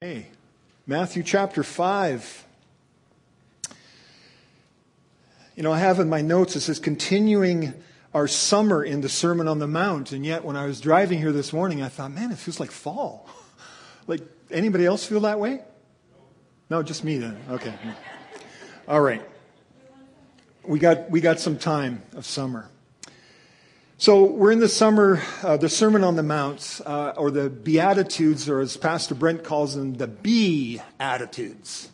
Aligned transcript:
Hey, 0.00 0.28
Matthew 0.86 1.24
chapter 1.24 1.64
5. 1.64 2.44
You 5.56 5.64
know, 5.64 5.72
I 5.72 5.80
have 5.80 5.98
in 5.98 6.08
my 6.08 6.20
notes, 6.20 6.54
it 6.54 6.60
says 6.60 6.78
continuing 6.78 7.74
our 8.14 8.28
summer 8.28 8.84
in 8.84 9.00
the 9.00 9.08
Sermon 9.08 9.48
on 9.48 9.58
the 9.58 9.66
Mount. 9.66 10.12
And 10.12 10.24
yet, 10.24 10.44
when 10.44 10.54
I 10.54 10.66
was 10.66 10.80
driving 10.80 11.18
here 11.18 11.32
this 11.32 11.52
morning, 11.52 11.82
I 11.82 11.88
thought, 11.88 12.12
man, 12.12 12.30
it 12.30 12.38
feels 12.38 12.60
like 12.60 12.70
fall. 12.70 13.28
like, 14.06 14.20
anybody 14.52 14.86
else 14.86 15.04
feel 15.04 15.18
that 15.22 15.40
way? 15.40 15.62
No, 16.70 16.80
just 16.84 17.02
me 17.02 17.18
then. 17.18 17.36
Okay. 17.50 17.74
All 18.86 19.00
right. 19.00 19.28
We 20.64 20.78
got, 20.78 21.10
we 21.10 21.20
got 21.20 21.40
some 21.40 21.58
time 21.58 22.02
of 22.14 22.24
summer. 22.24 22.70
So 24.00 24.22
we're 24.22 24.52
in 24.52 24.60
the 24.60 24.68
summer, 24.68 25.20
uh, 25.42 25.56
the 25.56 25.68
Sermon 25.68 26.04
on 26.04 26.14
the 26.14 26.22
Mount, 26.22 26.80
uh, 26.86 27.14
or 27.16 27.32
the 27.32 27.50
Beatitudes, 27.50 28.48
or 28.48 28.60
as 28.60 28.76
Pastor 28.76 29.16
Brent 29.16 29.42
calls 29.42 29.74
them, 29.74 29.94
the 29.94 30.06
B 30.06 30.80
attitudes. 31.00 31.90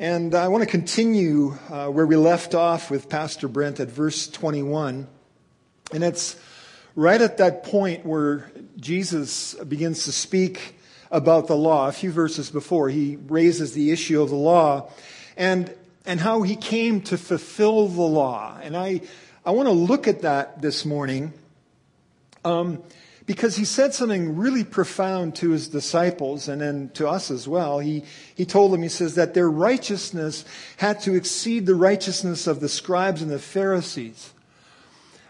And 0.00 0.34
I 0.34 0.48
want 0.48 0.64
to 0.64 0.68
continue 0.68 1.56
uh, 1.70 1.86
where 1.90 2.06
we 2.06 2.16
left 2.16 2.56
off 2.56 2.90
with 2.90 3.08
Pastor 3.08 3.46
Brent 3.46 3.78
at 3.78 3.86
verse 3.86 4.26
21. 4.26 5.06
And 5.92 6.02
it's 6.02 6.34
right 6.96 7.20
at 7.20 7.36
that 7.36 7.62
point 7.62 8.04
where 8.04 8.50
Jesus 8.76 9.54
begins 9.54 10.06
to 10.06 10.12
speak 10.12 10.74
about 11.12 11.46
the 11.46 11.56
law. 11.56 11.86
A 11.86 11.92
few 11.92 12.10
verses 12.10 12.50
before, 12.50 12.88
he 12.88 13.14
raises 13.28 13.74
the 13.74 13.92
issue 13.92 14.20
of 14.20 14.30
the 14.30 14.34
law 14.34 14.90
and, 15.36 15.72
and 16.04 16.18
how 16.18 16.42
he 16.42 16.56
came 16.56 17.00
to 17.02 17.16
fulfill 17.16 17.86
the 17.86 18.02
law. 18.02 18.58
And 18.60 18.76
I, 18.76 19.02
I 19.44 19.50
want 19.50 19.66
to 19.66 19.72
look 19.72 20.06
at 20.06 20.22
that 20.22 20.62
this 20.62 20.84
morning 20.84 21.32
um, 22.44 22.80
because 23.26 23.56
he 23.56 23.64
said 23.64 23.92
something 23.92 24.36
really 24.36 24.62
profound 24.62 25.34
to 25.36 25.50
his 25.50 25.66
disciples 25.66 26.46
and 26.46 26.60
then 26.60 26.90
to 26.94 27.08
us 27.08 27.28
as 27.28 27.48
well. 27.48 27.80
He, 27.80 28.04
he 28.36 28.44
told 28.44 28.72
them, 28.72 28.82
he 28.82 28.88
says, 28.88 29.16
that 29.16 29.34
their 29.34 29.50
righteousness 29.50 30.44
had 30.76 31.00
to 31.00 31.14
exceed 31.14 31.66
the 31.66 31.74
righteousness 31.74 32.46
of 32.46 32.60
the 32.60 32.68
scribes 32.68 33.20
and 33.20 33.32
the 33.32 33.40
Pharisees. 33.40 34.32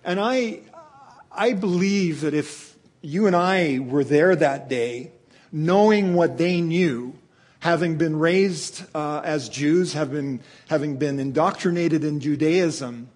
And 0.04 0.20
I, 0.20 0.60
I 1.30 1.54
believe 1.54 2.20
that 2.20 2.34
if 2.34 2.76
you 3.00 3.26
and 3.26 3.34
I 3.34 3.78
were 3.78 4.04
there 4.04 4.36
that 4.36 4.68
day, 4.68 5.12
knowing 5.50 6.12
what 6.12 6.36
they 6.36 6.60
knew, 6.60 7.14
having 7.60 7.96
been 7.96 8.18
raised 8.18 8.84
uh, 8.94 9.22
as 9.24 9.48
Jews, 9.48 9.94
have 9.94 10.12
been, 10.12 10.40
having 10.68 10.98
been 10.98 11.18
indoctrinated 11.18 12.04
in 12.04 12.20
Judaism, 12.20 13.08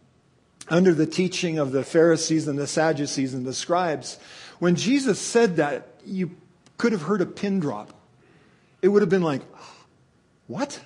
under 0.68 0.92
the 0.92 1.06
teaching 1.06 1.58
of 1.58 1.72
the 1.72 1.84
Pharisees 1.84 2.48
and 2.48 2.58
the 2.58 2.66
Sadducees 2.66 3.34
and 3.34 3.46
the 3.46 3.54
scribes, 3.54 4.18
when 4.58 4.74
Jesus 4.74 5.20
said 5.20 5.56
that, 5.56 5.88
you 6.04 6.30
could 6.78 6.92
have 6.92 7.02
heard 7.02 7.20
a 7.20 7.26
pin 7.26 7.60
drop. 7.60 7.92
It 8.82 8.88
would 8.88 9.02
have 9.02 9.08
been 9.08 9.22
like, 9.22 9.42
what? 10.46 10.80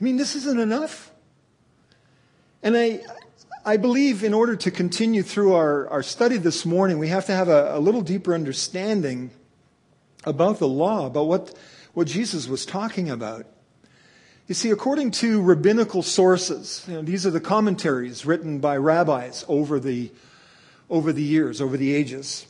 I 0.00 0.04
mean, 0.04 0.16
this 0.16 0.36
isn't 0.36 0.60
enough? 0.60 1.10
And 2.62 2.76
I, 2.76 3.00
I 3.64 3.76
believe 3.76 4.22
in 4.22 4.34
order 4.34 4.56
to 4.56 4.70
continue 4.70 5.22
through 5.22 5.54
our, 5.54 5.88
our 5.88 6.02
study 6.02 6.36
this 6.36 6.66
morning, 6.66 6.98
we 6.98 7.08
have 7.08 7.26
to 7.26 7.32
have 7.32 7.48
a, 7.48 7.76
a 7.76 7.80
little 7.80 8.02
deeper 8.02 8.34
understanding 8.34 9.30
about 10.24 10.58
the 10.58 10.68
law, 10.68 11.06
about 11.06 11.26
what, 11.26 11.54
what 11.94 12.06
Jesus 12.06 12.48
was 12.48 12.66
talking 12.66 13.10
about. 13.10 13.46
You 14.46 14.54
see, 14.54 14.70
according 14.70 15.10
to 15.12 15.42
rabbinical 15.42 16.02
sources, 16.02 16.84
you 16.86 16.94
know, 16.94 17.02
these 17.02 17.26
are 17.26 17.30
the 17.30 17.40
commentaries 17.40 18.24
written 18.24 18.60
by 18.60 18.76
rabbis 18.76 19.44
over 19.48 19.80
the, 19.80 20.12
over 20.88 21.12
the 21.12 21.22
years, 21.22 21.60
over 21.60 21.76
the 21.76 21.92
ages. 21.92 22.46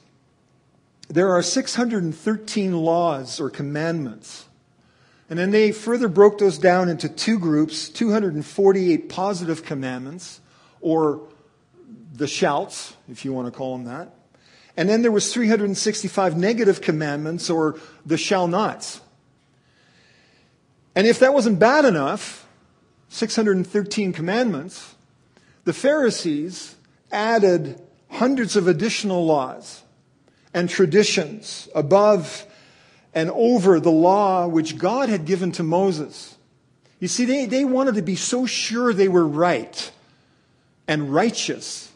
There 1.09 1.31
are 1.31 1.43
613 1.43 2.73
laws 2.77 3.41
or 3.41 3.49
commandments. 3.49 4.45
And 5.31 5.39
then 5.39 5.51
they 5.53 5.73
further 5.73 6.09
broke 6.09 6.39
those 6.39 6.59
down 6.59 6.91
into 6.91 7.09
two 7.09 7.39
groups 7.39 7.89
248 7.89 9.09
positive 9.09 9.65
commandments, 9.65 10.41
or 10.83 11.23
the 12.13 12.29
shouts, 12.29 12.95
if 13.09 13.25
you 13.25 13.33
want 13.33 13.47
to 13.47 13.57
call 13.57 13.77
them 13.77 13.87
that. 13.87 14.15
And 14.77 14.87
then 14.89 15.01
there 15.01 15.11
was 15.11 15.33
365 15.33 16.37
negative 16.37 16.83
commandments, 16.83 17.49
or 17.49 17.81
the 18.05 18.19
shall 18.19 18.47
nots. 18.47 19.01
And 20.97 21.07
if 21.07 21.19
that 21.19 21.35
wasn't 21.35 21.59
bad 21.59 21.85
enough, 21.85 22.49
613 23.11 24.15
commandments, 24.15 24.95
the 25.65 25.75
Pharisees 25.75 26.75
added 27.13 27.81
hundreds 28.09 28.57
of 28.57 28.67
additional 28.67 29.27
laws 29.27 29.83
and 30.55 30.71
traditions 30.71 31.69
above 31.75 32.47
and 33.15 33.31
over 33.31 33.79
the 33.79 33.91
law 33.91 34.47
which 34.47 34.79
God 34.79 35.09
had 35.11 35.27
given 35.27 35.53
to 35.53 35.63
Moses. 35.63 36.37
You 36.99 37.09
see, 37.09 37.27
they, 37.27 37.45
they 37.45 37.65
wanted 37.65 37.97
to 37.97 38.03
be 38.03 38.17
so 38.17 38.47
sure 38.47 38.95
they 38.95 39.09
were 39.09 39.27
right 39.27 39.91
and 40.89 41.13
righteous 41.13 41.93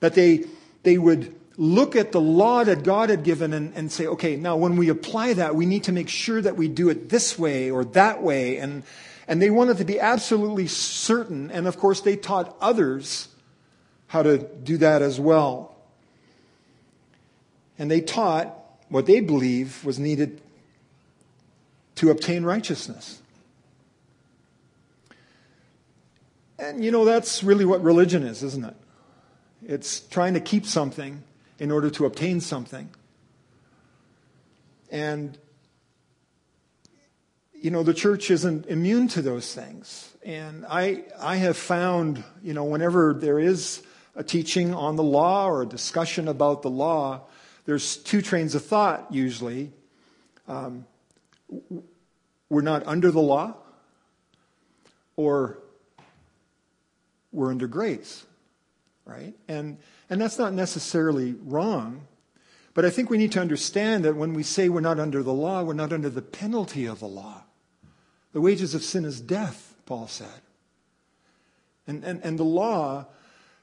that 0.00 0.14
they, 0.14 0.46
they 0.84 0.96
would 0.96 1.34
look 1.60 1.94
at 1.94 2.10
the 2.10 2.20
law 2.20 2.64
that 2.64 2.82
God 2.82 3.10
had 3.10 3.22
given 3.22 3.52
and, 3.52 3.74
and 3.76 3.92
say, 3.92 4.06
okay, 4.06 4.34
now 4.34 4.56
when 4.56 4.76
we 4.76 4.88
apply 4.88 5.34
that, 5.34 5.54
we 5.54 5.66
need 5.66 5.84
to 5.84 5.92
make 5.92 6.08
sure 6.08 6.40
that 6.40 6.56
we 6.56 6.68
do 6.68 6.88
it 6.88 7.10
this 7.10 7.38
way 7.38 7.70
or 7.70 7.84
that 7.84 8.22
way. 8.22 8.56
And, 8.56 8.82
and 9.28 9.42
they 9.42 9.50
wanted 9.50 9.76
to 9.76 9.84
be 9.84 10.00
absolutely 10.00 10.68
certain. 10.68 11.50
And 11.50 11.68
of 11.68 11.76
course, 11.76 12.00
they 12.00 12.16
taught 12.16 12.56
others 12.62 13.28
how 14.06 14.22
to 14.22 14.38
do 14.38 14.78
that 14.78 15.02
as 15.02 15.20
well. 15.20 15.76
And 17.78 17.90
they 17.90 18.00
taught 18.00 18.56
what 18.88 19.04
they 19.04 19.20
believe 19.20 19.84
was 19.84 19.98
needed 19.98 20.40
to 21.96 22.10
obtain 22.10 22.42
righteousness. 22.42 23.20
And 26.58 26.82
you 26.82 26.90
know, 26.90 27.04
that's 27.04 27.44
really 27.44 27.66
what 27.66 27.82
religion 27.82 28.22
is, 28.22 28.42
isn't 28.42 28.64
it? 28.64 28.76
It's 29.62 30.00
trying 30.00 30.32
to 30.32 30.40
keep 30.40 30.64
something 30.64 31.22
in 31.60 31.70
order 31.70 31.90
to 31.90 32.06
obtain 32.06 32.40
something. 32.40 32.88
And, 34.90 35.38
you 37.52 37.70
know, 37.70 37.84
the 37.84 37.94
church 37.94 38.30
isn't 38.30 38.66
immune 38.66 39.06
to 39.08 39.22
those 39.22 39.54
things. 39.54 40.16
And 40.24 40.64
I, 40.66 41.04
I 41.20 41.36
have 41.36 41.56
found, 41.56 42.24
you 42.42 42.54
know, 42.54 42.64
whenever 42.64 43.14
there 43.14 43.38
is 43.38 43.82
a 44.16 44.24
teaching 44.24 44.74
on 44.74 44.96
the 44.96 45.04
law 45.04 45.46
or 45.46 45.62
a 45.62 45.66
discussion 45.66 46.26
about 46.26 46.62
the 46.62 46.70
law, 46.70 47.26
there's 47.66 47.98
two 47.98 48.22
trains 48.22 48.54
of 48.54 48.64
thought 48.64 49.12
usually. 49.12 49.70
Um, 50.48 50.86
we're 52.48 52.62
not 52.62 52.86
under 52.86 53.10
the 53.10 53.20
law, 53.20 53.54
or 55.16 55.58
we're 57.32 57.50
under 57.50 57.68
grace, 57.68 58.24
right? 59.04 59.34
And 59.46 59.78
and 60.10 60.20
that's 60.20 60.38
not 60.38 60.52
necessarily 60.52 61.36
wrong. 61.40 62.08
But 62.74 62.84
I 62.84 62.90
think 62.90 63.10
we 63.10 63.18
need 63.18 63.32
to 63.32 63.40
understand 63.40 64.04
that 64.04 64.16
when 64.16 64.34
we 64.34 64.42
say 64.42 64.68
we're 64.68 64.80
not 64.80 65.00
under 65.00 65.22
the 65.22 65.32
law, 65.32 65.62
we're 65.62 65.72
not 65.72 65.92
under 65.92 66.10
the 66.10 66.22
penalty 66.22 66.86
of 66.86 67.00
the 67.00 67.08
law. 67.08 67.44
The 68.32 68.40
wages 68.40 68.74
of 68.74 68.82
sin 68.82 69.04
is 69.04 69.20
death, 69.20 69.74
Paul 69.86 70.08
said. 70.08 70.42
And, 71.86 72.04
and, 72.04 72.20
and 72.22 72.38
the 72.38 72.44
law 72.44 73.06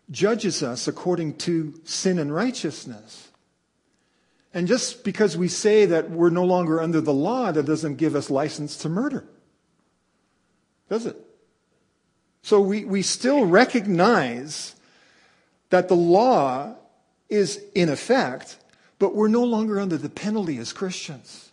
judges 0.09 0.63
us 0.63 0.87
according 0.87 1.35
to 1.37 1.79
sin 1.83 2.17
and 2.17 2.33
righteousness. 2.33 3.29
And 4.53 4.67
just 4.67 5.03
because 5.03 5.37
we 5.37 5.47
say 5.49 5.85
that 5.85 6.09
we're 6.09 6.29
no 6.29 6.45
longer 6.45 6.81
under 6.81 6.99
the 7.01 7.13
law, 7.13 7.51
that 7.51 7.65
doesn't 7.65 7.95
give 7.95 8.15
us 8.15 8.29
license 8.29 8.77
to 8.77 8.89
murder. 8.89 9.25
Does 10.89 11.05
it? 11.05 11.17
So 12.41 12.61
we, 12.61 12.85
we 12.85 13.01
still 13.01 13.45
recognize 13.45 14.75
that 15.69 15.87
the 15.87 15.95
law 15.95 16.75
is 17.29 17.61
in 17.75 17.89
effect, 17.89 18.57
but 18.99 19.15
we're 19.15 19.27
no 19.27 19.43
longer 19.43 19.79
under 19.79 19.97
the 19.97 20.09
penalty 20.09 20.57
as 20.57 20.73
Christians. 20.73 21.51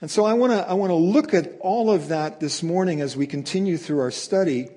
And 0.00 0.10
so 0.10 0.24
I 0.24 0.32
want 0.32 0.52
to 0.52 0.68
I 0.68 0.72
want 0.74 0.90
to 0.90 0.94
look 0.94 1.34
at 1.34 1.52
all 1.60 1.90
of 1.90 2.08
that 2.08 2.40
this 2.40 2.62
morning 2.62 3.00
as 3.00 3.16
we 3.16 3.26
continue 3.26 3.76
through 3.76 4.00
our 4.00 4.10
study. 4.10 4.68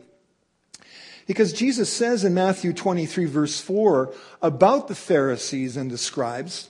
Because 1.25 1.53
Jesus 1.53 1.91
says 1.91 2.25
in 2.25 2.33
Matthew 2.33 2.73
23 2.73 3.25
verse 3.25 3.61
4 3.61 4.13
about 4.41 4.89
the 4.89 4.95
Pharisees 4.95 5.77
and 5.77 5.89
the 5.89 5.97
scribes, 5.97 6.69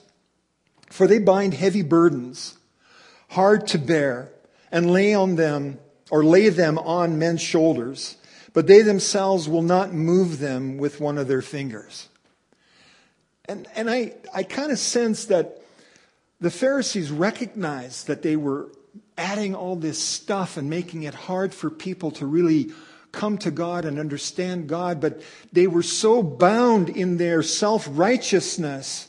for 0.88 1.08
they 1.08 1.18
bind 1.18 1.54
heavy 1.54 1.82
burdens, 1.82 2.56
hard 3.30 3.66
to 3.68 3.78
bear, 3.78 4.30
and 4.70 4.92
lay 4.92 5.12
on 5.12 5.34
them 5.34 5.80
or 6.10 6.24
lay 6.24 6.48
them 6.48 6.78
on 6.78 7.18
men's 7.18 7.42
shoulders 7.42 8.16
but 8.54 8.68
they 8.68 8.80
themselves 8.80 9.48
will 9.48 9.62
not 9.62 9.92
move 9.92 10.38
them 10.38 10.78
with 10.78 11.00
one 11.00 11.18
of 11.18 11.28
their 11.28 11.42
fingers. 11.42 12.08
And, 13.46 13.68
and 13.74 13.90
I, 13.90 14.14
I 14.32 14.44
kind 14.44 14.72
of 14.72 14.78
sense 14.78 15.26
that 15.26 15.60
the 16.40 16.50
Pharisees 16.50 17.10
recognized 17.10 18.06
that 18.06 18.22
they 18.22 18.36
were 18.36 18.72
adding 19.18 19.54
all 19.54 19.76
this 19.76 19.98
stuff 19.98 20.56
and 20.56 20.70
making 20.70 21.02
it 21.02 21.14
hard 21.14 21.52
for 21.52 21.68
people 21.68 22.12
to 22.12 22.26
really 22.26 22.72
come 23.12 23.38
to 23.38 23.50
God 23.50 23.84
and 23.84 23.98
understand 23.98 24.68
God, 24.68 25.00
but 25.00 25.20
they 25.52 25.66
were 25.66 25.82
so 25.82 26.22
bound 26.22 26.88
in 26.88 27.16
their 27.16 27.42
self 27.42 27.86
righteousness 27.90 29.08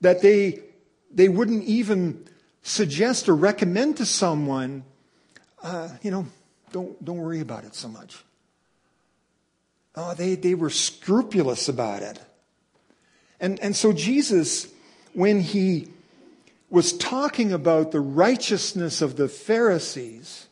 that 0.00 0.22
they, 0.22 0.60
they 1.12 1.28
wouldn't 1.28 1.64
even 1.64 2.26
suggest 2.62 3.28
or 3.28 3.36
recommend 3.36 3.98
to 3.98 4.06
someone, 4.06 4.84
uh, 5.62 5.88
you 6.02 6.10
know, 6.10 6.26
don't, 6.72 7.02
don't 7.04 7.18
worry 7.18 7.40
about 7.40 7.64
it 7.64 7.74
so 7.74 7.88
much. 7.88 8.22
Oh, 9.94 10.14
they, 10.14 10.34
they 10.34 10.54
were 10.54 10.70
scrupulous 10.70 11.68
about 11.68 12.02
it. 12.02 12.18
And, 13.40 13.60
and 13.60 13.76
so 13.76 13.92
Jesus, 13.92 14.68
when 15.12 15.40
he 15.40 15.88
was 16.70 16.96
talking 16.96 17.52
about 17.52 17.92
the 17.92 18.00
righteousness 18.00 19.02
of 19.02 19.16
the 19.16 19.28
Pharisees, 19.28 20.46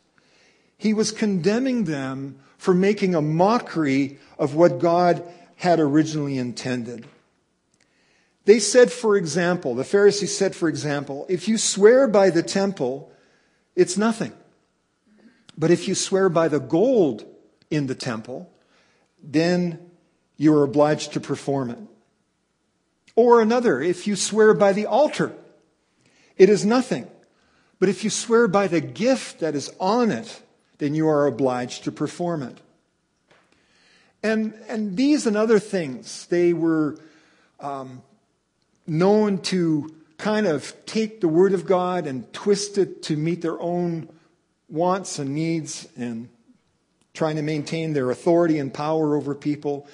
he 0.77 0.93
was 0.93 1.11
condemning 1.11 1.85
them 1.85 2.39
for 2.57 2.73
making 2.73 3.15
a 3.15 3.21
mockery 3.21 4.19
of 4.37 4.53
what 4.53 4.79
God 4.79 5.23
had 5.55 5.79
originally 5.79 6.37
intended. 6.37 7.07
They 8.45 8.59
said, 8.59 8.91
for 8.91 9.15
example, 9.15 9.73
the 9.73 9.83
Pharisees 9.83 10.35
said, 10.35 10.55
for 10.55 10.67
example, 10.67 11.25
if 11.29 11.47
you 11.47 11.57
swear 11.57 12.07
by 12.07 12.29
the 12.29 12.43
temple, 12.43 13.11
it's 13.75 13.97
nothing. 13.97 14.33
But 15.57 15.71
if 15.71 15.87
you 15.87 15.95
swear 15.95 16.29
by 16.29 16.47
the 16.47 16.59
gold 16.59 17.25
in 17.69 17.87
the 17.87 17.95
temple, 17.95 18.51
then 19.23 19.79
you 20.37 20.53
are 20.55 20.63
obliged 20.63 21.13
to 21.13 21.19
perform 21.19 21.69
it. 21.69 21.79
Or 23.15 23.41
another, 23.41 23.81
if 23.81 24.07
you 24.07 24.15
swear 24.15 24.53
by 24.53 24.73
the 24.73 24.85
altar, 24.85 25.33
it 26.37 26.49
is 26.49 26.65
nothing. 26.65 27.07
But 27.79 27.89
if 27.89 28.03
you 28.03 28.09
swear 28.09 28.47
by 28.47 28.67
the 28.67 28.81
gift 28.81 29.39
that 29.39 29.55
is 29.55 29.71
on 29.79 30.11
it, 30.11 30.41
then 30.77 30.95
you 30.95 31.07
are 31.07 31.27
obliged 31.27 31.83
to 31.83 31.91
perform 31.91 32.43
it. 32.43 32.57
And, 34.23 34.53
and 34.67 34.95
these 34.95 35.25
and 35.25 35.35
other 35.35 35.59
things, 35.59 36.27
they 36.27 36.53
were 36.53 36.97
um, 37.59 38.01
known 38.87 39.39
to 39.39 39.95
kind 40.17 40.45
of 40.45 40.73
take 40.85 41.21
the 41.21 41.27
Word 41.27 41.53
of 41.53 41.65
God 41.65 42.05
and 42.05 42.31
twist 42.33 42.77
it 42.77 43.03
to 43.03 43.17
meet 43.17 43.41
their 43.41 43.59
own 43.59 44.09
wants 44.69 45.19
and 45.19 45.33
needs 45.33 45.87
and 45.97 46.29
trying 47.13 47.35
to 47.35 47.41
maintain 47.41 47.93
their 47.93 48.09
authority 48.09 48.59
and 48.59 48.73
power 48.73 49.15
over 49.15 49.35
people. 49.35 49.87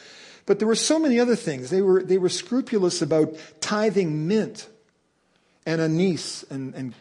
But 0.46 0.60
there 0.60 0.68
were 0.68 0.76
so 0.76 1.00
many 1.00 1.20
other 1.20 1.36
things. 1.36 1.70
They 1.70 1.82
were, 1.82 2.04
they 2.04 2.18
were 2.18 2.30
scrupulous 2.30 3.02
about 3.02 3.36
tithing 3.60 4.28
mint 4.28 4.68
and 5.66 5.82
anise 5.82 6.44
and, 6.50 6.74
and 6.74 6.94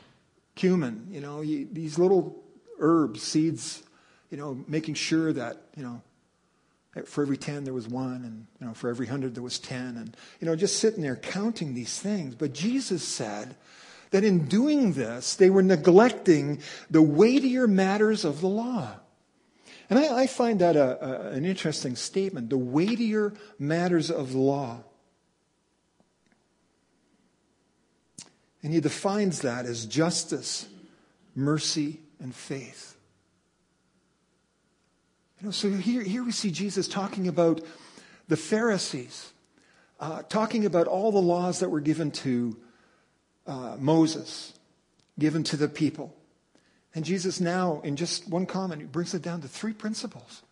cumin, 0.57 1.07
you 1.11 1.21
know, 1.21 1.43
you, 1.43 1.69
these 1.71 1.99
little 1.99 2.43
herbs, 2.81 3.23
seeds, 3.23 3.83
you 4.31 4.37
know, 4.37 4.65
making 4.67 4.95
sure 4.95 5.33
that, 5.33 5.63
you 5.77 5.85
know, 5.85 6.03
for 7.05 7.23
every 7.23 7.37
10 7.37 7.65
there 7.65 7.75
was 7.75 7.87
one 7.87 8.25
and 8.25 8.47
you 8.59 8.67
know 8.67 8.73
for 8.73 8.89
every 8.89 9.05
100 9.05 9.35
there 9.35 9.43
was 9.43 9.59
10 9.59 9.99
and 9.99 10.17
you 10.41 10.47
know 10.47 10.57
just 10.57 10.79
sitting 10.79 11.03
there 11.03 11.17
counting 11.17 11.75
these 11.75 12.01
things 12.01 12.35
but 12.35 12.55
jesus 12.55 13.03
said 13.05 13.55
that 14.13 14.25
in 14.25 14.47
doing 14.47 14.95
this 14.95 15.35
they 15.35 15.51
were 15.51 15.63
neglecting 15.63 16.59
the 16.91 17.03
weightier 17.03 17.67
matters 17.67 18.25
of 18.25 18.41
the 18.41 18.49
law 18.49 18.95
and 19.89 19.99
I, 19.99 20.23
I 20.23 20.27
find 20.27 20.61
that 20.61 20.77
a, 20.77 21.05
a, 21.05 21.31
an 21.31 21.45
interesting 21.45 21.97
statement 21.97 22.51
the 22.51 22.59
weightier 22.59 23.35
matters 23.59 24.11
of 24.11 24.35
law. 24.35 24.83
And 28.63 28.73
he 28.75 28.81
defines 28.81 29.43
that 29.43 29.65
as 29.65 29.87
justice, 29.87 30.67
mercy, 31.37 32.01
and 32.19 32.35
faith. 32.35 32.97
You 35.41 35.47
know, 35.47 35.51
so 35.53 35.71
here, 35.71 36.03
here 36.03 36.25
we 36.25 36.33
see 36.33 36.51
Jesus 36.51 36.89
talking 36.89 37.29
about 37.29 37.61
the 38.27 38.37
Pharisees, 38.37 39.33
uh, 40.01 40.23
talking 40.23 40.65
about 40.65 40.89
all 40.89 41.13
the 41.13 41.23
laws 41.23 41.61
that 41.61 41.69
were 41.69 41.81
given 41.81 42.11
to 42.11 42.57
uh, 43.47 43.77
Moses, 43.79 44.55
given 45.19 45.45
to 45.45 45.57
the 45.57 45.69
people. 45.69 46.17
And 46.97 47.05
Jesus 47.05 47.41
now, 47.41 47.83
in 47.85 47.95
just 47.95 48.27
one 48.27 48.47
comment, 48.47 48.91
brings 48.91 49.13
it 49.13 49.21
down 49.21 49.43
to 49.43 49.49
three 49.49 49.75
principles 49.75 50.43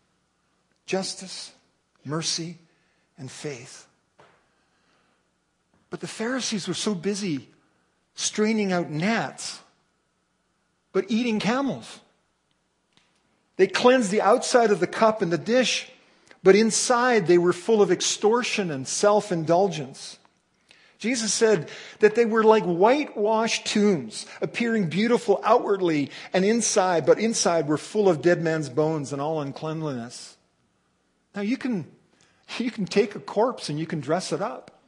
justice, 0.84 1.52
mercy, 2.04 2.58
and 3.16 3.30
faith. 3.30 3.86
But 5.88 6.00
the 6.00 6.06
Pharisees 6.06 6.68
were 6.68 6.74
so 6.74 6.94
busy 6.94 7.48
straining 8.14 8.72
out 8.72 8.90
gnats, 8.90 9.60
but 10.92 11.06
eating 11.08 11.40
camels. 11.40 12.00
They 13.56 13.66
cleansed 13.66 14.10
the 14.10 14.20
outside 14.20 14.70
of 14.70 14.80
the 14.80 14.86
cup 14.86 15.22
and 15.22 15.32
the 15.32 15.38
dish, 15.38 15.90
but 16.42 16.54
inside 16.54 17.26
they 17.26 17.38
were 17.38 17.54
full 17.54 17.80
of 17.80 17.90
extortion 17.90 18.70
and 18.70 18.86
self 18.86 19.32
indulgence. 19.32 20.18
Jesus 21.04 21.34
said 21.34 21.68
that 21.98 22.14
they 22.14 22.24
were 22.24 22.42
like 22.42 22.64
whitewashed 22.64 23.66
tombs, 23.66 24.24
appearing 24.40 24.88
beautiful 24.88 25.38
outwardly 25.44 26.10
and 26.32 26.46
inside, 26.46 27.04
but 27.04 27.18
inside 27.18 27.68
were 27.68 27.76
full 27.76 28.08
of 28.08 28.22
dead 28.22 28.40
man's 28.40 28.70
bones 28.70 29.12
and 29.12 29.20
all 29.20 29.42
uncleanliness. 29.42 30.38
Now 31.34 31.42
you 31.42 31.58
can, 31.58 31.86
you 32.56 32.70
can 32.70 32.86
take 32.86 33.14
a 33.14 33.20
corpse 33.20 33.68
and 33.68 33.78
you 33.78 33.86
can 33.86 34.00
dress 34.00 34.32
it 34.32 34.40
up. 34.40 34.80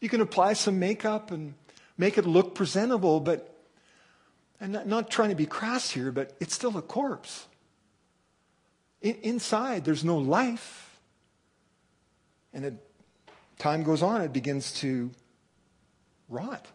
You 0.00 0.10
can 0.10 0.20
apply 0.20 0.52
some 0.52 0.78
makeup 0.78 1.30
and 1.30 1.54
make 1.96 2.18
it 2.18 2.26
look 2.26 2.54
presentable, 2.54 3.18
but, 3.18 3.56
and 4.60 4.74
not, 4.74 4.86
not 4.86 5.10
trying 5.10 5.30
to 5.30 5.34
be 5.34 5.46
crass 5.46 5.88
here, 5.88 6.12
but 6.12 6.36
it's 6.40 6.54
still 6.54 6.76
a 6.76 6.82
corpse. 6.82 7.46
In, 9.00 9.14
inside, 9.22 9.86
there's 9.86 10.04
no 10.04 10.18
life. 10.18 11.00
And 12.52 12.66
it, 12.66 12.74
time 13.58 13.82
goes 13.82 14.02
on, 14.02 14.20
it 14.20 14.34
begins 14.34 14.74
to 14.80 15.10
rot. 16.32 16.66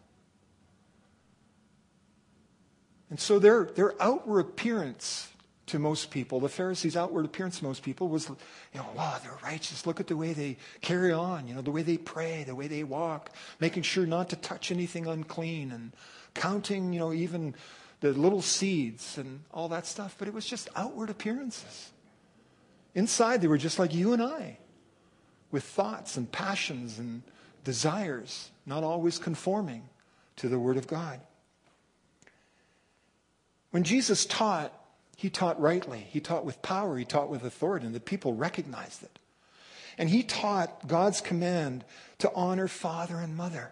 And 3.09 3.19
so 3.19 3.39
their, 3.39 3.65
their 3.65 4.01
outward 4.01 4.39
appearance 4.41 5.29
to 5.67 5.79
most 5.79 6.11
people, 6.11 6.39
the 6.39 6.49
Pharisees' 6.49 6.95
outward 6.95 7.25
appearance 7.25 7.59
to 7.59 7.65
most 7.65 7.83
people 7.83 8.07
was, 8.07 8.29
you 8.29 8.35
know, 8.75 8.85
wow, 8.95 9.17
they're 9.21 9.37
righteous. 9.43 9.85
Look 9.85 9.99
at 9.99 10.07
the 10.07 10.15
way 10.15 10.33
they 10.33 10.57
carry 10.81 11.11
on, 11.11 11.47
you 11.47 11.53
know, 11.53 11.61
the 11.61 11.71
way 11.71 11.83
they 11.83 11.97
pray, 11.97 12.43
the 12.45 12.55
way 12.55 12.67
they 12.67 12.83
walk, 12.83 13.31
making 13.59 13.83
sure 13.83 14.05
not 14.05 14.29
to 14.29 14.35
touch 14.37 14.71
anything 14.71 15.07
unclean 15.07 15.71
and 15.71 15.91
counting, 16.33 16.93
you 16.93 16.99
know, 16.99 17.13
even 17.13 17.53
the 17.99 18.13
little 18.13 18.41
seeds 18.41 19.17
and 19.17 19.41
all 19.53 19.67
that 19.69 19.85
stuff. 19.85 20.15
But 20.17 20.27
it 20.27 20.33
was 20.33 20.45
just 20.45 20.69
outward 20.75 21.09
appearances. 21.09 21.91
Inside, 22.95 23.41
they 23.41 23.47
were 23.47 23.57
just 23.57 23.77
like 23.77 23.93
you 23.93 24.13
and 24.13 24.23
I, 24.23 24.57
with 25.51 25.63
thoughts 25.63 26.17
and 26.17 26.31
passions 26.31 26.97
and 26.97 27.23
desires, 27.63 28.51
not 28.67 28.83
always 28.83 29.17
conforming 29.17 29.89
to 30.35 30.49
the 30.49 30.59
Word 30.59 30.77
of 30.77 30.85
God. 30.85 31.19
When 33.71 33.83
Jesus 33.83 34.25
taught, 34.25 34.73
he 35.15 35.29
taught 35.29 35.59
rightly. 35.59 36.05
He 36.09 36.19
taught 36.19 36.45
with 36.45 36.61
power. 36.61 36.97
He 36.97 37.05
taught 37.05 37.29
with 37.29 37.43
authority, 37.43 37.85
and 37.85 37.95
the 37.95 37.99
people 37.99 38.33
recognized 38.33 39.03
it. 39.03 39.17
And 39.97 40.09
he 40.09 40.21
taught 40.21 40.87
God's 40.87 41.21
command 41.21 41.83
to 42.19 42.31
honor 42.35 42.67
father 42.67 43.17
and 43.17 43.35
mother. 43.35 43.71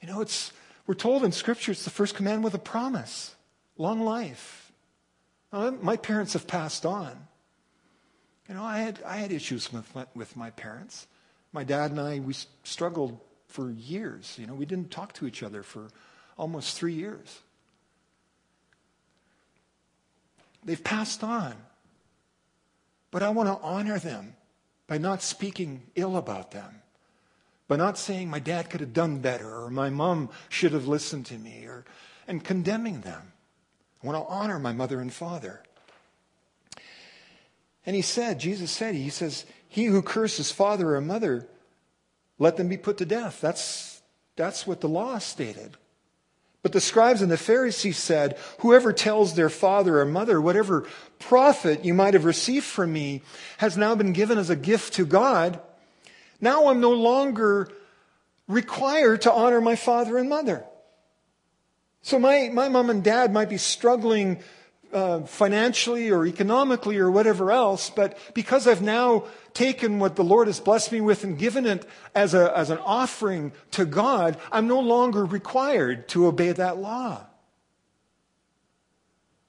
You 0.00 0.08
know, 0.08 0.20
it's, 0.20 0.52
we're 0.86 0.94
told 0.94 1.24
in 1.24 1.32
Scripture 1.32 1.72
it's 1.72 1.84
the 1.84 1.90
first 1.90 2.14
command 2.14 2.44
with 2.44 2.54
a 2.54 2.58
promise 2.58 3.34
long 3.76 4.00
life. 4.00 4.72
My 5.52 5.96
parents 5.96 6.32
have 6.32 6.46
passed 6.46 6.86
on. 6.86 7.28
You 8.48 8.54
know, 8.54 8.64
I 8.64 8.78
had, 8.78 9.00
I 9.06 9.16
had 9.16 9.32
issues 9.32 9.72
with 9.72 9.94
my, 9.94 10.06
with 10.14 10.36
my 10.36 10.50
parents 10.50 11.06
my 11.54 11.64
dad 11.64 11.92
and 11.92 12.00
I, 12.00 12.18
we 12.18 12.34
struggled 12.64 13.18
for 13.46 13.70
years. 13.70 14.36
You 14.38 14.46
know, 14.46 14.54
we 14.54 14.66
didn't 14.66 14.90
talk 14.90 15.12
to 15.14 15.26
each 15.26 15.42
other 15.42 15.62
for 15.62 15.88
almost 16.36 16.76
three 16.76 16.94
years. 16.94 17.40
They've 20.64 20.82
passed 20.82 21.22
on. 21.22 21.54
But 23.12 23.22
I 23.22 23.28
want 23.28 23.48
to 23.48 23.64
honor 23.64 24.00
them 24.00 24.34
by 24.88 24.98
not 24.98 25.22
speaking 25.22 25.84
ill 25.94 26.16
about 26.16 26.50
them, 26.50 26.82
by 27.68 27.76
not 27.76 27.96
saying 27.96 28.28
my 28.28 28.40
dad 28.40 28.68
could 28.68 28.80
have 28.80 28.92
done 28.92 29.20
better 29.20 29.48
or 29.48 29.70
my 29.70 29.88
mom 29.88 30.30
should 30.48 30.72
have 30.72 30.88
listened 30.88 31.26
to 31.26 31.38
me 31.38 31.64
or, 31.66 31.84
and 32.26 32.42
condemning 32.42 33.02
them. 33.02 33.32
I 34.02 34.06
want 34.06 34.18
to 34.18 34.28
honor 34.28 34.58
my 34.58 34.72
mother 34.72 35.00
and 35.00 35.12
father. 35.12 35.62
And 37.86 37.94
he 37.94 38.02
said, 38.02 38.40
Jesus 38.40 38.72
said, 38.72 38.96
he 38.96 39.10
says, 39.10 39.46
he 39.74 39.86
who 39.86 40.02
curses 40.02 40.52
father 40.52 40.94
or 40.94 41.00
mother, 41.00 41.48
let 42.38 42.56
them 42.56 42.68
be 42.68 42.76
put 42.76 42.96
to 42.98 43.04
death. 43.04 43.40
That's, 43.40 44.00
that's 44.36 44.68
what 44.68 44.80
the 44.80 44.88
law 44.88 45.18
stated. 45.18 45.76
But 46.62 46.70
the 46.70 46.80
scribes 46.80 47.22
and 47.22 47.30
the 47.30 47.36
Pharisees 47.36 47.98
said, 47.98 48.38
Whoever 48.60 48.92
tells 48.92 49.34
their 49.34 49.50
father 49.50 49.98
or 49.98 50.04
mother, 50.04 50.40
whatever 50.40 50.86
profit 51.18 51.84
you 51.84 51.92
might 51.92 52.14
have 52.14 52.24
received 52.24 52.64
from 52.64 52.92
me 52.92 53.22
has 53.58 53.76
now 53.76 53.96
been 53.96 54.12
given 54.12 54.38
as 54.38 54.48
a 54.48 54.54
gift 54.54 54.92
to 54.92 55.04
God, 55.04 55.58
now 56.40 56.68
I'm 56.68 56.80
no 56.80 56.92
longer 56.92 57.68
required 58.46 59.22
to 59.22 59.32
honor 59.32 59.60
my 59.60 59.74
father 59.74 60.18
and 60.18 60.28
mother. 60.28 60.64
So 62.02 62.20
my, 62.20 62.48
my 62.48 62.68
mom 62.68 62.90
and 62.90 63.02
dad 63.02 63.32
might 63.32 63.48
be 63.48 63.58
struggling 63.58 64.38
uh, 64.94 65.20
financially 65.22 66.10
or 66.10 66.24
economically 66.24 66.98
or 66.98 67.10
whatever 67.10 67.50
else, 67.50 67.90
but 67.90 68.16
because 68.32 68.66
I've 68.66 68.82
now 68.82 69.24
taken 69.52 69.98
what 69.98 70.16
the 70.16 70.24
Lord 70.24 70.46
has 70.46 70.60
blessed 70.60 70.92
me 70.92 71.00
with 71.00 71.24
and 71.24 71.38
given 71.38 71.66
it 71.66 71.86
as, 72.14 72.32
a, 72.32 72.56
as 72.56 72.70
an 72.70 72.78
offering 72.78 73.52
to 73.72 73.84
God, 73.84 74.38
I'm 74.52 74.68
no 74.68 74.80
longer 74.80 75.24
required 75.24 76.08
to 76.08 76.26
obey 76.26 76.52
that 76.52 76.78
law. 76.78 77.26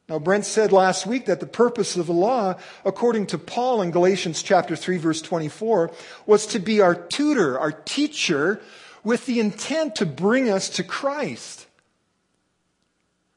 Now, 0.08 0.20
Brent 0.20 0.46
said 0.46 0.72
last 0.72 1.08
week 1.08 1.26
that 1.26 1.40
the 1.40 1.48
purpose 1.48 1.96
of 1.96 2.06
the 2.06 2.14
law, 2.14 2.56
according 2.84 3.28
to 3.28 3.40
Paul 3.40 3.82
in 3.82 3.90
Galatians 3.90 4.44
chapter 4.44 4.76
3 4.76 4.98
verse 4.98 5.22
24, 5.22 5.92
was 6.28 6.46
to 6.48 6.60
be 6.60 6.80
our 6.80 6.94
tutor, 6.94 7.60
our 7.60 7.72
teacher, 7.72 8.62
with 9.04 9.26
the 9.26 9.40
intent 9.40 9.96
to 9.96 10.06
bring 10.06 10.50
us 10.50 10.70
to 10.70 10.84
Christ. 10.84 11.66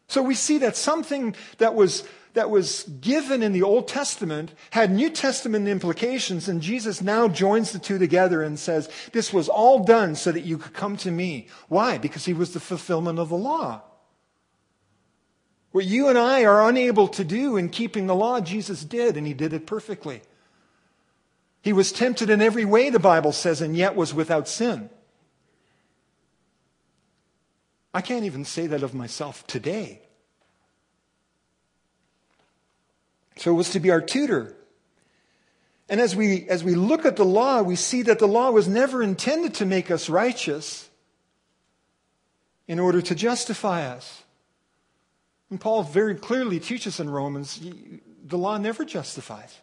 So 0.08 0.22
we 0.22 0.34
see 0.34 0.58
that 0.58 0.74
something 0.74 1.36
that 1.58 1.74
was, 1.74 2.02
that 2.32 2.48
was 2.48 2.84
given 3.00 3.42
in 3.42 3.52
the 3.52 3.62
Old 3.62 3.88
Testament 3.88 4.52
had 4.70 4.90
New 4.90 5.10
Testament 5.10 5.68
implications, 5.68 6.48
and 6.48 6.62
Jesus 6.62 7.02
now 7.02 7.28
joins 7.28 7.72
the 7.72 7.78
two 7.78 7.98
together 7.98 8.42
and 8.42 8.58
says, 8.58 8.88
This 9.12 9.34
was 9.34 9.50
all 9.50 9.84
done 9.84 10.14
so 10.14 10.32
that 10.32 10.44
you 10.44 10.56
could 10.56 10.72
come 10.72 10.96
to 10.98 11.10
me. 11.10 11.48
Why? 11.68 11.98
Because 11.98 12.24
he 12.24 12.32
was 12.32 12.54
the 12.54 12.60
fulfillment 12.60 13.18
of 13.18 13.28
the 13.28 13.36
law. 13.36 13.82
What 15.72 15.84
you 15.84 16.08
and 16.08 16.16
I 16.16 16.44
are 16.44 16.66
unable 16.66 17.08
to 17.08 17.24
do 17.24 17.58
in 17.58 17.68
keeping 17.68 18.06
the 18.06 18.14
law, 18.14 18.40
Jesus 18.40 18.84
did, 18.84 19.18
and 19.18 19.26
he 19.26 19.34
did 19.34 19.52
it 19.52 19.66
perfectly. 19.66 20.22
He 21.60 21.74
was 21.74 21.92
tempted 21.92 22.30
in 22.30 22.40
every 22.40 22.64
way, 22.64 22.88
the 22.88 22.98
Bible 22.98 23.32
says, 23.32 23.60
and 23.60 23.76
yet 23.76 23.94
was 23.94 24.14
without 24.14 24.48
sin. 24.48 24.88
I 27.98 28.00
can't 28.00 28.24
even 28.24 28.44
say 28.44 28.68
that 28.68 28.84
of 28.84 28.94
myself 28.94 29.44
today. 29.48 30.00
So 33.38 33.50
it 33.50 33.54
was 33.54 33.70
to 33.70 33.80
be 33.80 33.90
our 33.90 34.00
tutor. 34.00 34.54
And 35.88 36.00
as 36.00 36.14
we, 36.14 36.48
as 36.48 36.62
we 36.62 36.76
look 36.76 37.04
at 37.04 37.16
the 37.16 37.24
law, 37.24 37.60
we 37.60 37.74
see 37.74 38.02
that 38.02 38.20
the 38.20 38.28
law 38.28 38.52
was 38.52 38.68
never 38.68 39.02
intended 39.02 39.54
to 39.54 39.66
make 39.66 39.90
us 39.90 40.08
righteous 40.08 40.88
in 42.68 42.78
order 42.78 43.02
to 43.02 43.16
justify 43.16 43.84
us. 43.84 44.22
And 45.50 45.60
Paul 45.60 45.82
very 45.82 46.14
clearly 46.14 46.60
teaches 46.60 47.00
in 47.00 47.10
Romans 47.10 47.60
the 48.24 48.38
law 48.38 48.58
never 48.58 48.84
justifies, 48.84 49.58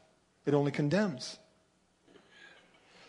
it 0.45 0.53
only 0.53 0.73
condemns. 0.73 1.37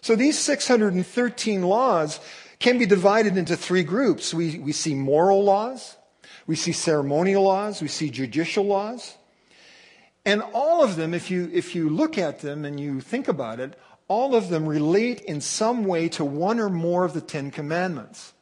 So 0.02 0.14
these 0.14 0.38
613 0.38 1.62
laws 1.62 2.21
can 2.66 2.78
be 2.78 2.87
divided 2.87 3.37
into 3.37 3.56
three 3.56 3.85
groups. 3.85 4.35
We, 4.35 4.58
we 4.58 4.73
see 4.73 4.92
moral 4.92 5.44
laws, 5.44 5.96
we 6.49 6.56
see 6.56 6.73
ceremonial 6.73 7.44
laws, 7.44 7.80
we 7.80 7.87
see 7.87 8.11
judicial 8.11 8.64
laws. 8.64 9.16
And 10.25 10.42
all 10.52 10.82
of 10.82 10.96
them, 10.96 11.14
if 11.14 11.30
you, 11.30 11.49
if 11.52 11.76
you 11.76 11.88
look 11.88 12.18
at 12.18 12.40
them 12.40 12.64
and 12.64 12.80
you 12.80 13.00
think 13.00 13.28
about 13.28 13.61
it, 13.61 13.78
all 14.08 14.35
of 14.35 14.49
them 14.49 14.66
relate 14.66 15.20
in 15.20 15.40
some 15.40 15.85
way 15.85 16.08
to 16.08 16.25
one 16.25 16.58
or 16.58 16.68
more 16.68 17.04
of 17.04 17.12
the 17.12 17.20
Ten 17.20 17.52
Commandments. 17.52 18.32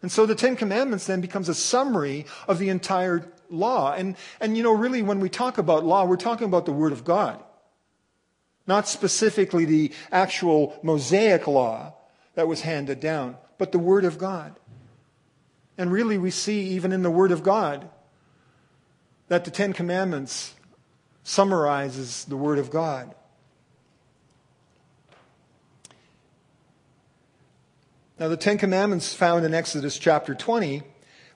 And 0.00 0.10
so 0.10 0.24
the 0.24 0.34
Ten 0.34 0.56
Commandments 0.56 1.06
then 1.06 1.20
becomes 1.20 1.50
a 1.50 1.54
summary 1.54 2.24
of 2.48 2.58
the 2.58 2.70
entire 2.70 3.30
law. 3.50 3.92
And, 3.92 4.16
and 4.40 4.56
you 4.56 4.62
know, 4.62 4.72
really, 4.72 5.02
when 5.02 5.20
we 5.20 5.28
talk 5.28 5.58
about 5.58 5.84
law, 5.84 6.06
we're 6.06 6.16
talking 6.16 6.46
about 6.46 6.64
the 6.64 6.72
Word 6.72 6.92
of 6.92 7.04
God. 7.04 7.44
Not 8.66 8.88
specifically 8.88 9.66
the 9.66 9.92
actual 10.10 10.80
Mosaic 10.82 11.46
law 11.46 11.92
that 12.34 12.48
was 12.48 12.62
handed 12.62 13.00
down, 13.00 13.36
but 13.58 13.72
the 13.72 13.78
Word 13.78 14.04
of 14.04 14.18
God. 14.18 14.58
And 15.76 15.90
really, 15.90 16.18
we 16.18 16.30
see 16.30 16.68
even 16.68 16.92
in 16.92 17.02
the 17.02 17.10
Word 17.10 17.32
of 17.32 17.42
God 17.42 17.88
that 19.28 19.44
the 19.44 19.50
Ten 19.50 19.72
Commandments 19.72 20.54
summarizes 21.22 22.24
the 22.26 22.36
Word 22.36 22.58
of 22.58 22.70
God. 22.70 23.14
Now, 28.18 28.28
the 28.28 28.36
Ten 28.36 28.58
Commandments 28.58 29.12
found 29.12 29.44
in 29.44 29.54
Exodus 29.54 29.98
chapter 29.98 30.34
20 30.34 30.82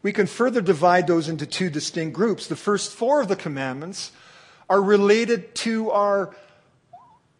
we 0.02 0.12
can 0.12 0.26
further 0.26 0.60
divide 0.60 1.06
those 1.06 1.28
into 1.28 1.46
two 1.46 1.70
distinct 1.70 2.14
groups. 2.14 2.46
The 2.46 2.56
first 2.56 2.92
four 2.92 3.20
of 3.20 3.28
the 3.28 3.36
commandments 3.36 4.12
are 4.70 4.80
related 4.80 5.54
to 5.56 5.90
our, 5.90 6.34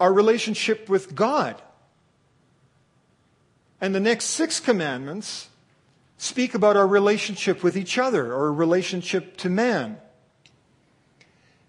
our 0.00 0.12
relationship 0.12 0.88
with 0.88 1.14
God. 1.14 1.60
And 3.80 3.94
the 3.94 4.00
next 4.00 4.26
six 4.26 4.60
commandments 4.60 5.48
speak 6.16 6.54
about 6.54 6.76
our 6.76 6.86
relationship 6.86 7.62
with 7.62 7.76
each 7.76 7.96
other 7.96 8.32
or 8.32 8.52
relationship 8.52 9.36
to 9.38 9.48
man. 9.48 9.98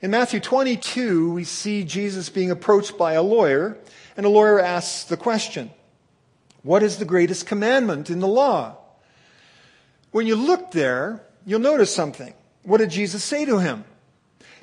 In 0.02 0.12
Matthew 0.12 0.40
22, 0.40 1.34
we 1.34 1.44
see 1.44 1.84
Jesus 1.84 2.30
being 2.30 2.52
approached 2.52 2.98
by 2.98 3.14
a 3.14 3.22
lawyer, 3.22 3.78
and 4.16 4.26
a 4.26 4.30
lawyer 4.30 4.60
asks 4.60 5.04
the 5.04 5.18
question 5.18 5.72
What 6.64 6.84
is 6.84 6.98
the 6.98 7.06
greatest 7.06 7.46
commandment 7.46 8.10
in 8.10 8.20
the 8.20 8.28
law? 8.28 8.78
When 10.12 10.26
you 10.26 10.36
look 10.36 10.72
there, 10.72 11.22
you'll 11.46 11.60
notice 11.60 11.94
something. 11.94 12.34
What 12.64 12.78
did 12.78 12.90
Jesus 12.90 13.24
say 13.24 13.46
to 13.46 13.60
him? 13.60 13.84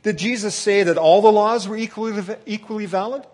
Did 0.03 0.19
Jesus 0.19 0.55
say 0.55 0.83
that 0.83 0.99
all 0.99 1.21
the 1.21 1.33
laws 1.33 1.69
were 1.69 1.77
equally, 1.77 2.37
equally 2.47 2.87
valid? 2.87 3.25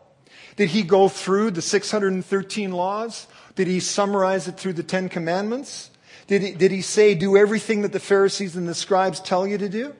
Did 0.56 0.70
he 0.70 0.82
go 0.82 1.08
through 1.08 1.52
the 1.52 1.62
613 1.62 2.72
laws? 2.72 3.26
Did 3.54 3.66
he 3.66 3.80
summarize 3.80 4.48
it 4.48 4.56
through 4.56 4.74
the 4.74 4.82
Ten 4.82 5.08
Commandments? 5.08 5.90
Did 6.26 6.42
he, 6.42 6.52
did 6.52 6.70
he 6.70 6.82
say, 6.82 7.14
do 7.14 7.36
everything 7.36 7.82
that 7.82 7.92
the 7.92 8.00
Pharisees 8.00 8.56
and 8.56 8.68
the 8.68 8.74
scribes 8.74 9.20
tell 9.20 9.46
you 9.46 9.58
to 9.58 9.68
do? 9.68 9.94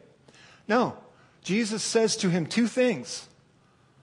No. 0.69 0.97
Jesus 1.43 1.83
says 1.83 2.17
to 2.19 2.31
him 2.31 2.47
two 2.47 2.67
things 2.67 3.29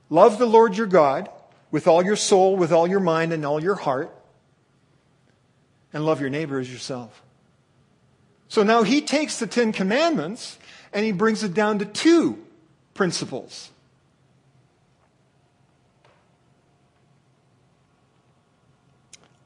Love 0.10 0.38
the 0.38 0.46
Lord 0.46 0.76
your 0.76 0.88
God 0.88 1.30
with 1.72 1.88
all 1.88 2.04
your 2.04 2.16
soul, 2.16 2.56
with 2.58 2.72
all 2.72 2.88
your 2.88 3.00
mind, 3.00 3.32
and 3.32 3.46
all 3.46 3.62
your 3.62 3.76
heart, 3.76 4.14
and 5.94 6.06
love 6.06 6.20
your 6.20 6.30
neighbor 6.30 6.60
as 6.60 6.72
yourself. 6.72 7.24
So 8.48 8.64
now 8.64 8.84
he 8.84 9.02
takes 9.02 9.40
the 9.40 9.48
Ten 9.48 9.72
Commandments 9.72 10.58
and 10.92 11.06
he 11.06 11.12
brings 11.12 11.44
it 11.44 11.54
down 11.54 11.80
to 11.80 11.86
two 11.86 12.44
principles. 12.96 13.70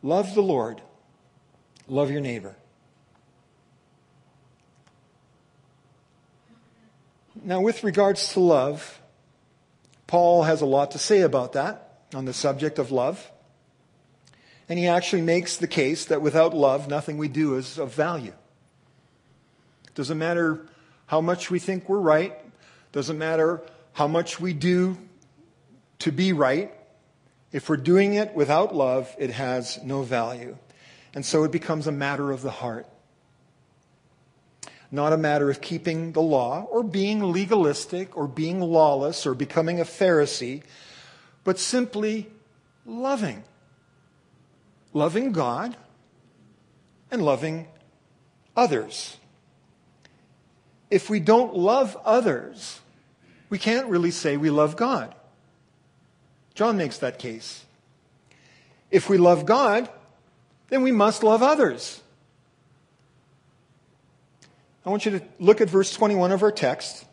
Love 0.03 0.36
the 0.36 0.43
Lord, 0.43 0.81
love 1.88 2.12
your 2.12 2.19
neighbor. 2.19 2.55
Now, 7.41 7.62
with 7.62 7.83
regards 7.83 8.33
to 8.33 8.41
love, 8.41 9.00
Paul 10.07 10.43
has 10.43 10.62
a 10.62 10.65
lot 10.65 10.91
to 10.91 11.00
say 11.00 11.22
about 11.22 11.53
that 11.53 12.01
on 12.13 12.25
the 12.25 12.33
subject 12.33 12.79
of 12.79 12.91
love. 12.91 13.31
And 14.69 14.77
he 14.77 14.88
actually 14.88 15.22
makes 15.22 15.57
the 15.57 15.67
case 15.67 16.05
that 16.05 16.22
without 16.22 16.53
love, 16.53 16.88
nothing 16.88 17.17
we 17.17 17.27
do 17.27 17.55
is 17.55 17.77
of 17.77 17.93
value. 17.93 18.33
Doesn't 19.95 20.17
matter 20.17 20.67
how 21.07 21.22
much 21.22 21.50
we 21.50 21.60
think 21.60 21.88
we're 21.88 22.00
right. 22.00 22.38
Doesn't 22.91 23.17
matter 23.17 23.62
how 23.93 24.07
much 24.07 24.39
we 24.39 24.53
do 24.53 24.98
to 26.00 26.12
be 26.12 26.33
right. 26.33 26.74
If 27.53 27.69
we're 27.69 27.77
doing 27.77 28.15
it 28.15 28.36
without 28.36 28.75
love, 28.75 29.15
it 29.17 29.29
has 29.29 29.81
no 29.81 30.01
value. 30.01 30.57
And 31.13 31.25
so 31.25 31.45
it 31.45 31.51
becomes 31.51 31.88
a 31.88 31.91
matter 31.93 32.31
of 32.31 32.41
the 32.41 32.51
heart. 32.51 32.86
Not 34.91 35.13
a 35.13 35.17
matter 35.17 35.50
of 35.50 35.62
keeping 35.62 36.12
the 36.12 36.22
law 36.22 36.67
or 36.69 36.83
being 36.83 37.31
legalistic 37.31 38.17
or 38.17 38.27
being 38.27 38.60
lawless 38.60 39.25
or 39.25 39.33
becoming 39.33 39.79
a 39.79 39.86
Pharisee, 39.86 40.63
but 41.45 41.57
simply 41.57 42.29
loving. 42.86 43.45
Loving 44.91 45.31
God 45.31 45.77
and 47.10 47.22
loving 47.22 47.67
others 48.57 49.15
if 50.93 51.10
we 51.10 51.19
don't 51.19 51.55
love 51.55 51.98
others, 52.05 52.79
we 53.50 53.57
can't 53.57 53.88
really 53.88 54.12
say 54.12 54.38
we 54.38 54.51
love 54.51 54.75
God. 54.75 55.15
John 56.55 56.77
makes 56.77 56.98
that 57.00 57.19
case. 57.19 57.65
If 58.91 59.10
we 59.10 59.17
love 59.17 59.45
God, 59.45 59.89
then 60.69 60.83
we 60.83 60.91
must 60.91 61.24
love 61.24 61.41
others. 61.41 62.01
I 64.86 64.89
want 64.89 65.05
you 65.05 65.19
to 65.19 65.25
look 65.39 65.62
at 65.62 65.69
verse 65.69 65.93
21 65.93 66.31
of 66.31 66.43
our 66.43 66.51
text. 66.51 67.05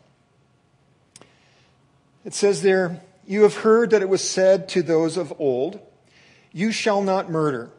It 2.25 2.33
says 2.33 2.61
there, 2.61 3.01
You 3.25 3.43
have 3.43 3.57
heard 3.57 3.91
that 3.91 4.01
it 4.01 4.09
was 4.09 4.27
said 4.27 4.69
to 4.69 4.83
those 4.83 5.17
of 5.17 5.33
old, 5.39 5.79
You 6.51 6.71
shall 6.71 7.01
not 7.01 7.31
murder, 7.31 7.71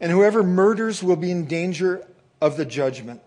and 0.00 0.10
whoever 0.10 0.42
murders 0.42 1.02
will 1.02 1.16
be 1.16 1.30
in 1.30 1.46
danger 1.46 2.06
of 2.40 2.56
the 2.56 2.64
judgment. 2.64 3.20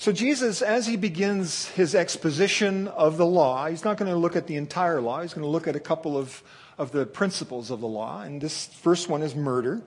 So, 0.00 0.12
Jesus, 0.12 0.62
as 0.62 0.86
he 0.86 0.96
begins 0.96 1.66
his 1.70 1.92
exposition 1.92 2.86
of 2.86 3.16
the 3.16 3.26
law, 3.26 3.66
he's 3.66 3.82
not 3.82 3.96
going 3.96 4.08
to 4.08 4.16
look 4.16 4.36
at 4.36 4.46
the 4.46 4.54
entire 4.54 5.00
law. 5.00 5.22
He's 5.22 5.34
going 5.34 5.42
to 5.42 5.50
look 5.50 5.66
at 5.66 5.74
a 5.74 5.80
couple 5.80 6.16
of, 6.16 6.40
of 6.78 6.92
the 6.92 7.04
principles 7.04 7.72
of 7.72 7.80
the 7.80 7.88
law. 7.88 8.22
And 8.22 8.40
this 8.40 8.66
first 8.66 9.08
one 9.08 9.22
is 9.22 9.34
murder. 9.34 9.82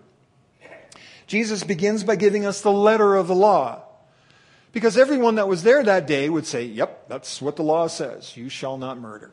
Jesus 1.28 1.64
begins 1.64 2.04
by 2.04 2.18
giving 2.18 2.46
us 2.46 2.60
the 2.60 2.74
letter 2.74 3.16
of 3.16 3.30
the 3.30 3.36
law. 3.36 3.84
Because 4.74 4.98
everyone 4.98 5.36
that 5.36 5.48
was 5.48 5.64
there 5.64 5.82
that 5.82 6.08
day 6.08 6.28
would 6.28 6.46
say, 6.46 6.66
Yep, 6.66 7.08
that's 7.08 7.42
what 7.42 7.56
the 7.56 7.64
law 7.64 7.88
says. 7.88 8.36
You 8.36 8.50
shall 8.50 8.78
not 8.78 9.00
murder. 9.00 9.32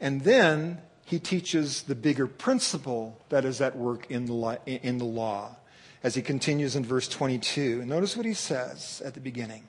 And 0.00 0.22
then 0.22 0.80
he 1.04 1.18
teaches 1.18 1.82
the 1.82 1.94
bigger 1.94 2.26
principle 2.26 3.20
that 3.28 3.44
is 3.44 3.60
at 3.60 3.76
work 3.76 4.10
in 4.10 4.24
the, 4.24 4.58
in 4.64 4.96
the 4.96 5.04
law 5.04 5.56
as 6.02 6.14
he 6.14 6.22
continues 6.22 6.76
in 6.76 6.84
verse 6.84 7.08
22. 7.08 7.84
Notice 7.84 8.16
what 8.16 8.26
he 8.26 8.34
says 8.34 9.02
at 9.04 9.14
the 9.14 9.20
beginning. 9.20 9.64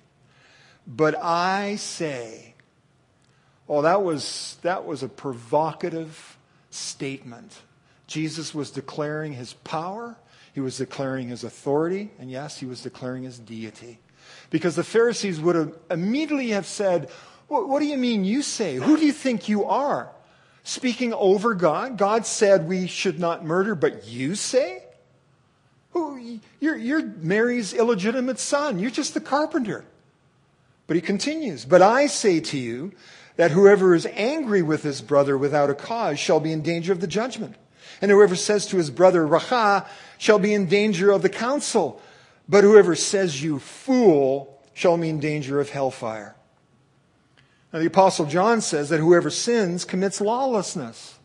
But 0.87 1.15
I 1.21 1.75
say, 1.75 2.55
oh, 3.67 3.81
that 3.81 4.01
was, 4.01 4.57
that 4.61 4.85
was 4.85 5.03
a 5.03 5.09
provocative 5.09 6.37
statement. 6.69 7.61
Jesus 8.07 8.53
was 8.53 8.71
declaring 8.71 9.33
his 9.33 9.53
power, 9.53 10.17
he 10.53 10.59
was 10.59 10.77
declaring 10.77 11.29
his 11.29 11.43
authority, 11.43 12.11
and 12.19 12.29
yes, 12.29 12.57
he 12.57 12.65
was 12.65 12.81
declaring 12.81 13.23
his 13.23 13.39
deity. 13.39 13.99
Because 14.49 14.75
the 14.75 14.83
Pharisees 14.83 15.39
would 15.39 15.55
have 15.55 15.77
immediately 15.89 16.49
have 16.49 16.65
said, 16.65 17.09
What 17.47 17.79
do 17.79 17.85
you 17.85 17.97
mean 17.97 18.25
you 18.25 18.41
say? 18.41 18.75
Who 18.75 18.97
do 18.97 19.05
you 19.05 19.13
think 19.13 19.47
you 19.47 19.65
are? 19.65 20.11
Speaking 20.63 21.13
over 21.13 21.53
God? 21.55 21.97
God 21.97 22.25
said 22.25 22.67
we 22.67 22.87
should 22.87 23.19
not 23.19 23.45
murder, 23.45 23.75
but 23.75 24.07
you 24.07 24.35
say? 24.35 24.83
Who, 25.91 26.39
you're, 26.59 26.77
you're 26.77 27.03
Mary's 27.03 27.73
illegitimate 27.73 28.39
son. 28.39 28.79
You're 28.79 28.91
just 28.91 29.13
the 29.13 29.21
carpenter. 29.21 29.85
But 30.87 30.95
he 30.95 31.01
continues, 31.01 31.65
But 31.65 31.81
I 31.81 32.07
say 32.07 32.39
to 32.39 32.57
you 32.57 32.91
that 33.35 33.51
whoever 33.51 33.95
is 33.95 34.05
angry 34.07 34.61
with 34.61 34.83
his 34.83 35.01
brother 35.01 35.37
without 35.37 35.69
a 35.69 35.75
cause 35.75 36.19
shall 36.19 36.39
be 36.39 36.51
in 36.51 36.61
danger 36.61 36.91
of 36.91 37.01
the 37.01 37.07
judgment. 37.07 37.55
And 38.01 38.09
whoever 38.09 38.35
says 38.35 38.65
to 38.67 38.77
his 38.77 38.89
brother, 38.89 39.25
Racha, 39.25 39.87
shall 40.17 40.39
be 40.39 40.53
in 40.53 40.67
danger 40.67 41.11
of 41.11 41.21
the 41.21 41.29
council. 41.29 42.01
But 42.47 42.63
whoever 42.63 42.95
says 42.95 43.43
you 43.43 43.59
fool 43.59 44.59
shall 44.73 44.97
be 44.97 45.09
in 45.09 45.19
danger 45.19 45.59
of 45.59 45.69
hellfire. 45.69 46.35
Now, 47.71 47.79
the 47.79 47.85
Apostle 47.85 48.25
John 48.25 48.59
says 48.61 48.89
that 48.89 48.99
whoever 48.99 49.29
sins 49.29 49.85
commits 49.85 50.19
lawlessness. 50.19 51.17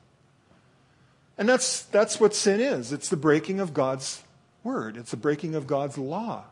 And 1.38 1.48
that's, 1.48 1.82
that's 1.82 2.20
what 2.20 2.34
sin 2.34 2.60
is 2.60 2.92
it's 2.92 3.08
the 3.08 3.16
breaking 3.16 3.60
of 3.60 3.74
God's 3.74 4.22
word, 4.66 4.96
it's 4.96 5.12
the 5.12 5.16
breaking 5.16 5.54
of 5.54 5.68
God's 5.68 5.96
law. 5.96 6.44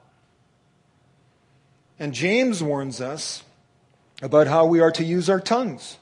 And 1.99 2.15
James 2.15 2.63
warns 2.63 3.01
us 3.01 3.43
about 4.23 4.47
how 4.47 4.67
we 4.67 4.79
are 4.81 4.93
to 4.93 5.05
use 5.05 5.29
our 5.29 5.41
tongues. 5.41 5.99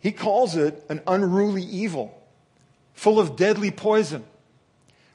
He 0.00 0.10
calls 0.10 0.56
it 0.56 0.84
an 0.88 1.00
unruly 1.06 1.62
evil, 1.62 2.20
full 2.92 3.20
of 3.20 3.36
deadly 3.36 3.70
poison. 3.70 4.24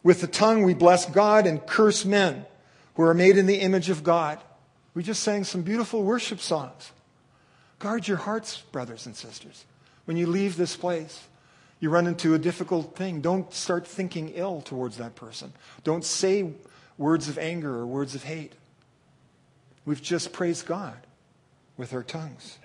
With 0.01 0.21
the 0.21 0.27
tongue 0.27 0.63
we 0.63 0.73
bless 0.73 1.05
God 1.05 1.45
and 1.45 1.65
curse 1.65 2.05
men 2.05 2.45
who 2.95 3.03
are 3.03 3.13
made 3.13 3.37
in 3.37 3.45
the 3.45 3.59
image 3.59 3.89
of 3.89 4.03
God. 4.03 4.39
We 4.93 5.03
just 5.03 5.23
sang 5.23 5.43
some 5.43 5.61
beautiful 5.61 6.03
worship 6.03 6.39
songs. 6.39 6.91
Guard 7.79 8.07
your 8.07 8.17
hearts, 8.17 8.61
brothers 8.71 9.05
and 9.05 9.15
sisters. 9.15 9.65
When 10.05 10.15
you 10.15 10.25
leave 10.25 10.55
this 10.55 10.77
place, 10.77 11.21
you 11.83 11.89
run 11.89 12.07
into 12.07 12.33
a 12.33 12.39
difficult 12.39 12.95
thing. 12.95 13.19
Don't 13.19 13.53
start 13.53 13.85
thinking 13.85 14.29
ill 14.35 14.61
towards 14.61 14.95
that 14.95 15.15
person. 15.15 15.51
Don't 15.83 16.05
say 16.05 16.53
words 16.97 17.27
of 17.27 17.37
anger 17.37 17.75
or 17.75 17.85
words 17.85 18.15
of 18.15 18.23
hate. 18.23 18.53
We've 19.83 20.01
just 20.01 20.31
praised 20.31 20.65
God 20.65 20.95
with 21.75 21.93
our 21.93 22.01
tongues. 22.01 22.57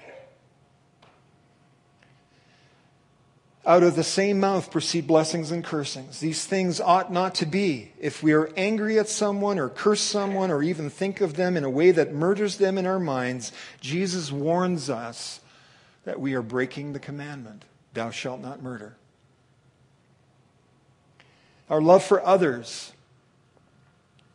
Out 3.67 3.83
of 3.83 3.97
the 3.97 4.05
same 4.05 4.39
mouth 4.39 4.71
proceed 4.71 5.09
blessings 5.09 5.51
and 5.51 5.65
cursings. 5.65 6.21
These 6.21 6.47
things 6.47 6.81
ought 6.81 7.13
not 7.13 7.35
to 7.35 7.47
be. 7.47 7.91
If 7.99 8.23
we 8.23 8.35
are 8.35 8.53
angry 8.57 9.01
at 9.01 9.09
someone 9.09 9.59
or 9.59 9.69
curse 9.69 10.01
someone 10.01 10.53
or 10.53 10.63
even 10.63 10.91
think 10.91 11.21
of 11.21 11.35
them 11.35 11.57
in 11.57 11.65
a 11.65 11.71
way 11.71 11.91
that 11.91 12.15
murders 12.15 12.59
them 12.59 12.79
in 12.79 12.87
our 12.87 13.01
minds, 13.01 13.51
Jesus 13.81 14.31
warns 14.31 14.89
us 14.89 15.41
that 16.05 16.21
we 16.21 16.35
are 16.35 16.43
breaking 16.43 16.93
the 16.93 17.01
commandment 17.01 17.65
Thou 17.95 18.11
shalt 18.11 18.41
not 18.41 18.63
murder. 18.63 18.95
Our 21.71 21.81
love 21.81 22.03
for 22.03 22.25
others 22.25 22.93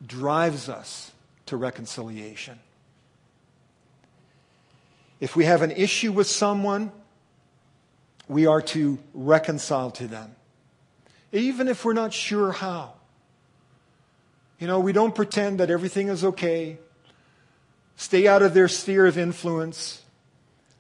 drives 0.06 0.70
us 0.70 1.12
to 1.48 1.58
reconciliation. 1.58 2.60
If 5.20 5.36
we 5.36 5.46
have 5.46 5.62
an 5.62 5.72
issue 5.72 6.12
with 6.12 6.28
someone, 6.28 6.92
we 8.28 8.46
are 8.46 8.62
to 8.62 9.00
reconcile 9.14 9.92
to 9.92 10.08
them, 10.08 10.36
even 11.32 11.68
if 11.68 11.86
we're 11.86 11.94
not 11.94 12.14
sure 12.14 12.52
how. 12.52 12.94
You 14.60 14.68
know, 14.68 14.80
we 14.80 14.94
don't 14.94 15.16
pretend 15.16 15.60
that 15.60 15.70
everything 15.70 16.08
is 16.08 16.24
okay. 16.24 16.78
Stay 17.96 18.28
out 18.28 18.42
of 18.42 18.54
their 18.54 18.68
sphere 18.68 19.06
of 19.06 19.18
influence. 19.18 20.02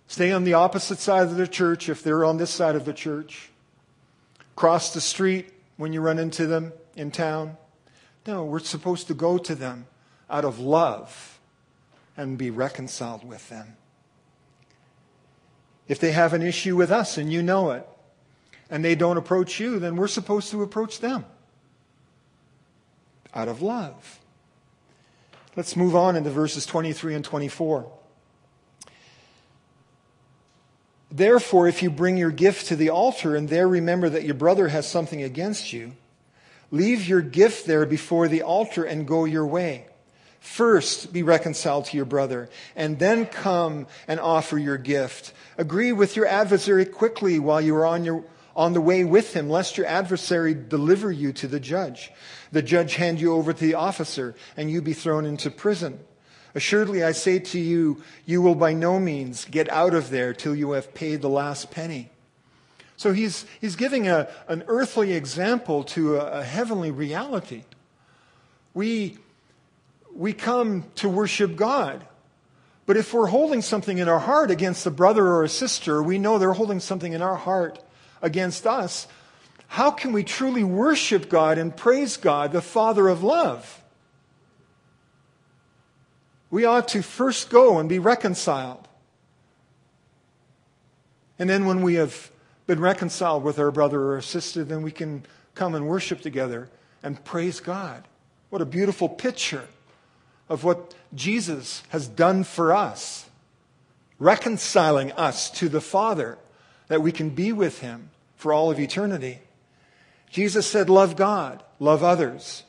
Stay 0.07 0.31
on 0.31 0.43
the 0.43 0.53
opposite 0.53 0.99
side 0.99 1.23
of 1.23 1.35
the 1.35 1.47
church 1.47 1.89
if 1.89 2.03
they're 2.03 2.23
on 2.23 2.37
this 2.37 2.49
side 2.49 2.75
of 2.75 2.85
the 2.85 2.93
church. 2.93 3.49
Cross 4.55 4.93
the 4.93 5.01
street 5.01 5.52
when 5.77 5.93
you 5.93 6.01
run 6.01 6.19
into 6.19 6.45
them 6.45 6.73
in 6.95 7.11
town. 7.11 7.57
No, 8.25 8.43
we're 8.45 8.59
supposed 8.59 9.07
to 9.07 9.13
go 9.13 9.37
to 9.37 9.55
them 9.55 9.87
out 10.29 10.45
of 10.45 10.59
love 10.59 11.39
and 12.15 12.37
be 12.37 12.49
reconciled 12.49 13.27
with 13.27 13.49
them. 13.49 13.75
If 15.87 15.99
they 15.99 16.11
have 16.11 16.33
an 16.33 16.41
issue 16.41 16.75
with 16.75 16.91
us 16.91 17.17
and 17.17 17.31
you 17.31 17.43
know 17.43 17.71
it, 17.71 17.87
and 18.69 18.83
they 18.83 18.95
don't 18.95 19.17
approach 19.17 19.59
you, 19.59 19.77
then 19.77 19.95
we're 19.95 20.07
supposed 20.07 20.49
to 20.51 20.63
approach 20.63 20.99
them 20.99 21.25
out 23.35 23.47
of 23.47 23.61
love. 23.61 24.19
Let's 25.55 25.75
move 25.75 25.95
on 25.95 26.15
into 26.15 26.29
verses 26.29 26.65
23 26.65 27.15
and 27.15 27.25
24. 27.25 27.91
Therefore, 31.15 31.67
if 31.67 31.83
you 31.83 31.91
bring 31.91 32.17
your 32.17 32.31
gift 32.31 32.65
to 32.67 32.75
the 32.75 32.89
altar 32.89 33.35
and 33.35 33.47
there 33.47 33.67
remember 33.67 34.09
that 34.09 34.23
your 34.23 34.33
brother 34.33 34.69
has 34.69 34.89
something 34.89 35.21
against 35.21 35.71
you, 35.71 35.93
leave 36.71 37.07
your 37.07 37.21
gift 37.21 37.67
there 37.67 37.85
before 37.85 38.27
the 38.27 38.41
altar 38.41 38.83
and 38.83 39.07
go 39.07 39.25
your 39.25 39.45
way. 39.45 39.85
First, 40.39 41.13
be 41.13 41.21
reconciled 41.21 41.85
to 41.85 41.97
your 41.97 42.07
brother, 42.07 42.49
and 42.75 42.97
then 42.97 43.27
come 43.27 43.85
and 44.07 44.19
offer 44.19 44.57
your 44.57 44.77
gift. 44.77 45.33
Agree 45.55 45.91
with 45.91 46.15
your 46.15 46.25
adversary 46.25 46.83
quickly 46.83 47.37
while 47.37 47.61
you 47.61 47.75
are 47.75 47.85
on, 47.85 48.03
your, 48.03 48.25
on 48.55 48.73
the 48.73 48.81
way 48.81 49.05
with 49.05 49.35
him, 49.35 49.51
lest 49.51 49.77
your 49.77 49.85
adversary 49.85 50.55
deliver 50.55 51.11
you 51.11 51.31
to 51.33 51.47
the 51.47 51.59
judge. 51.59 52.11
The 52.51 52.63
judge 52.63 52.95
hand 52.95 53.21
you 53.21 53.35
over 53.35 53.53
to 53.53 53.65
the 53.65 53.75
officer, 53.75 54.33
and 54.57 54.69
you 54.69 54.81
be 54.81 54.93
thrown 54.93 55.27
into 55.27 55.51
prison. 55.51 55.99
Assuredly, 56.55 57.03
I 57.03 57.13
say 57.13 57.39
to 57.39 57.59
you, 57.59 58.03
you 58.25 58.41
will 58.41 58.55
by 58.55 58.73
no 58.73 58.99
means 58.99 59.45
get 59.45 59.69
out 59.69 59.93
of 59.93 60.09
there 60.09 60.33
till 60.33 60.55
you 60.55 60.71
have 60.71 60.93
paid 60.93 61.21
the 61.21 61.29
last 61.29 61.71
penny. 61.71 62.09
So 62.95 63.11
he's, 63.11 63.45
he's 63.59 63.75
giving 63.75 64.07
a, 64.07 64.29
an 64.47 64.63
earthly 64.67 65.13
example 65.13 65.83
to 65.85 66.17
a, 66.17 66.39
a 66.39 66.43
heavenly 66.43 66.91
reality. 66.91 67.63
We 68.73 69.17
we 70.15 70.33
come 70.33 70.85
to 70.95 71.09
worship 71.09 71.55
God. 71.55 72.05
But 72.85 72.97
if 72.97 73.13
we're 73.13 73.27
holding 73.27 73.61
something 73.61 73.97
in 73.97 74.09
our 74.09 74.19
heart 74.19 74.51
against 74.51 74.85
a 74.85 74.91
brother 74.91 75.25
or 75.25 75.43
a 75.43 75.49
sister, 75.49 76.03
we 76.03 76.19
know 76.19 76.37
they're 76.37 76.53
holding 76.53 76.79
something 76.79 77.13
in 77.13 77.21
our 77.21 77.35
heart 77.35 77.79
against 78.21 78.67
us. 78.67 79.07
How 79.67 79.89
can 79.89 80.11
we 80.11 80.23
truly 80.23 80.63
worship 80.63 81.29
God 81.29 81.57
and 81.57 81.75
praise 81.75 82.17
God, 82.17 82.51
the 82.51 82.61
Father 82.61 83.07
of 83.07 83.23
love? 83.23 83.81
We 86.53 86.65
ought 86.65 86.89
to 86.89 87.01
first 87.01 87.49
go 87.49 87.79
and 87.79 87.89
be 87.89 87.97
reconciled. 87.97 88.87
And 91.39 91.49
then, 91.49 91.65
when 91.65 91.81
we 91.81 91.95
have 91.95 92.29
been 92.67 92.79
reconciled 92.79 93.41
with 93.41 93.57
our 93.57 93.71
brother 93.71 94.13
or 94.13 94.21
sister, 94.21 94.63
then 94.63 94.83
we 94.83 94.91
can 94.91 95.25
come 95.55 95.73
and 95.73 95.87
worship 95.87 96.21
together 96.21 96.69
and 97.01 97.25
praise 97.25 97.59
God. 97.59 98.07
What 98.51 98.61
a 98.61 98.67
beautiful 98.67 99.09
picture 99.09 99.67
of 100.47 100.63
what 100.63 100.93
Jesus 101.15 101.81
has 101.89 102.07
done 102.07 102.43
for 102.43 102.71
us, 102.71 103.27
reconciling 104.19 105.11
us 105.13 105.49
to 105.49 105.67
the 105.67 105.81
Father, 105.81 106.37
that 106.87 107.01
we 107.01 107.11
can 107.11 107.31
be 107.31 107.51
with 107.51 107.79
Him 107.79 108.11
for 108.35 108.53
all 108.53 108.69
of 108.69 108.79
eternity. 108.79 109.39
Jesus 110.29 110.67
said, 110.67 110.87
Love 110.87 111.15
God, 111.15 111.63
love 111.79 112.03
others. 112.03 112.61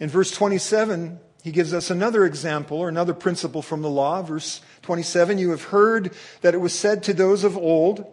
In 0.00 0.08
verse 0.08 0.30
27, 0.32 1.20
he 1.42 1.52
gives 1.52 1.72
us 1.72 1.90
another 1.90 2.24
example 2.24 2.78
or 2.78 2.88
another 2.88 3.14
principle 3.14 3.62
from 3.62 3.82
the 3.82 3.90
law. 3.90 4.22
Verse 4.22 4.60
27 4.82 5.38
You 5.38 5.50
have 5.50 5.64
heard 5.64 6.14
that 6.40 6.54
it 6.54 6.58
was 6.58 6.76
said 6.76 7.02
to 7.04 7.14
those 7.14 7.44
of 7.44 7.56
old, 7.56 8.04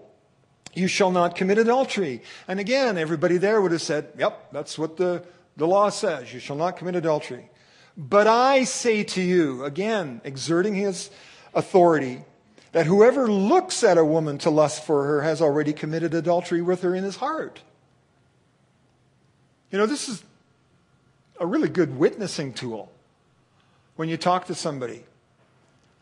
You 0.73 0.87
shall 0.87 1.11
not 1.11 1.35
commit 1.35 1.57
adultery. 1.57 2.21
And 2.47 2.59
again, 2.59 2.97
everybody 2.97 3.37
there 3.37 3.61
would 3.61 3.71
have 3.71 3.81
said, 3.81 4.09
Yep, 4.17 4.51
that's 4.51 4.77
what 4.77 4.97
the 4.97 5.25
the 5.57 5.67
law 5.67 5.89
says, 5.89 6.33
You 6.33 6.39
shall 6.39 6.55
not 6.55 6.77
commit 6.77 6.95
adultery. 6.95 7.49
But 7.97 8.27
I 8.27 8.63
say 8.63 9.03
to 9.03 9.21
you, 9.21 9.65
again, 9.65 10.21
exerting 10.23 10.75
his 10.75 11.09
authority, 11.53 12.23
that 12.71 12.85
whoever 12.85 13.27
looks 13.27 13.83
at 13.83 13.97
a 13.97 14.05
woman 14.05 14.37
to 14.39 14.51
lust 14.51 14.85
for 14.85 15.05
her 15.05 15.21
has 15.23 15.41
already 15.41 15.73
committed 15.73 16.13
adultery 16.13 16.61
with 16.61 16.83
her 16.83 16.93
in 16.93 17.03
his 17.03 17.15
heart. 17.15 17.61
You 19.71 19.79
know, 19.79 19.87
this 19.87 20.07
is 20.07 20.23
a 21.39 21.45
really 21.45 21.69
good 21.69 21.97
witnessing 21.97 22.53
tool 22.53 22.91
when 23.95 24.09
you 24.09 24.17
talk 24.17 24.47
to 24.47 24.55
somebody. 24.55 25.03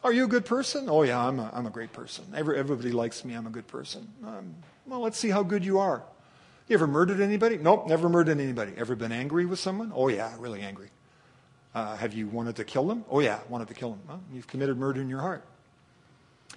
Are 0.04 0.14
you 0.14 0.26
a 0.26 0.28
good 0.28 0.46
person? 0.46 0.88
Oh, 0.88 1.02
yeah, 1.02 1.20
I'm 1.20 1.40
a, 1.40 1.50
I'm 1.52 1.66
a 1.66 1.72
great 1.72 1.92
person. 1.92 2.26
Every, 2.36 2.60
everybody 2.60 2.92
likes 2.92 3.26
me. 3.26 3.34
I'm 3.34 3.48
a 3.48 3.50
good 3.50 3.68
person. 3.68 4.08
Um, 4.24 4.56
well, 4.86 5.00
let's 5.00 5.18
see 5.18 5.30
how 5.30 5.42
good 5.42 5.66
you 5.66 5.80
are. 5.80 6.04
You 6.68 6.76
ever 6.76 6.88
murdered 6.88 7.22
anybody? 7.22 7.58
Nope, 7.58 7.88
never 7.88 8.08
murdered 8.08 8.40
anybody. 8.40 8.74
Ever 8.78 8.96
been 8.96 9.12
angry 9.12 9.46
with 9.46 9.60
someone? 9.60 9.92
Oh, 9.96 10.08
yeah, 10.08 10.34
really 10.38 10.62
angry. 10.62 10.90
Uh, 11.74 11.96
have 11.96 12.14
you 12.14 12.28
wanted 12.28 12.56
to 12.58 12.64
kill 12.64 12.88
them? 12.88 13.04
Oh, 13.10 13.20
yeah, 13.20 13.40
wanted 13.50 13.68
to 13.68 13.74
kill 13.74 13.92
them. 13.92 14.02
Well, 14.08 14.22
you've 14.32 14.48
committed 14.48 14.78
murder 14.78 15.02
in 15.02 15.10
your 15.10 15.22
heart. 15.22 15.44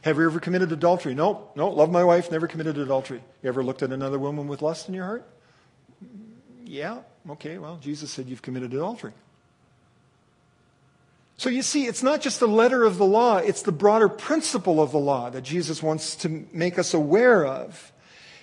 Have 0.03 0.17
you 0.17 0.27
ever 0.27 0.41
committed 0.41 0.71
adultery? 0.71 1.14
No, 1.14 1.49
no, 1.57 1.69
love 1.71 1.91
my 1.91 2.05
wife, 2.05 2.31
never 2.31 2.47
committed 2.47 2.79
adultery. 2.79 3.23
You 3.43 3.49
ever 3.49 3.64
looked 3.64 3.83
at 3.83 3.93
another 3.93 4.19
woman 4.19 4.47
with 4.47 4.62
lust 4.62 4.88
in 4.88 4.95
your 4.95 5.07
heart? 5.07 5.27
Yeah, 6.68 6.98
okay, 7.31 7.57
well, 7.57 7.78
Jesus 7.81 8.11
said 8.11 8.28
you've 8.28 8.42
committed 8.42 8.74
adultery. 8.74 9.12
So 11.38 11.48
you 11.48 11.62
see, 11.62 11.87
it's 11.87 12.02
not 12.02 12.20
just 12.20 12.40
the 12.40 12.48
letter 12.48 12.85
of 12.85 12.98
the 12.98 13.07
law, 13.07 13.38
it's 13.38 13.62
the 13.62 13.72
broader 13.72 14.09
principle 14.09 14.83
of 14.83 14.92
the 14.92 14.98
law 14.98 15.31
that 15.31 15.42
Jesus 15.42 15.83
wants 15.83 16.14
to 16.16 16.46
make 16.52 16.78
us 16.78 16.92
aware 16.92 17.46
of. 17.46 17.90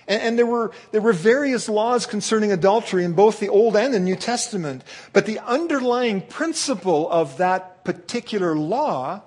And, 0.08 0.22
and, 0.22 0.38
there, 0.38 0.46
were, 0.46 0.72
there 0.90 1.00
were 1.00 1.12
various 1.12 1.68
laws 1.68 2.04
concerning 2.04 2.50
adultery 2.50 3.04
in 3.04 3.12
both 3.12 3.38
the 3.38 3.48
Old 3.48 3.76
and 3.76 3.94
the 3.94 4.00
New 4.00 4.16
Testament. 4.16 4.82
But 5.12 5.26
the 5.26 5.38
underlying 5.40 6.20
principle 6.20 7.08
of 7.10 7.36
that 7.36 7.84
particular 7.84 8.56
law 8.56 9.22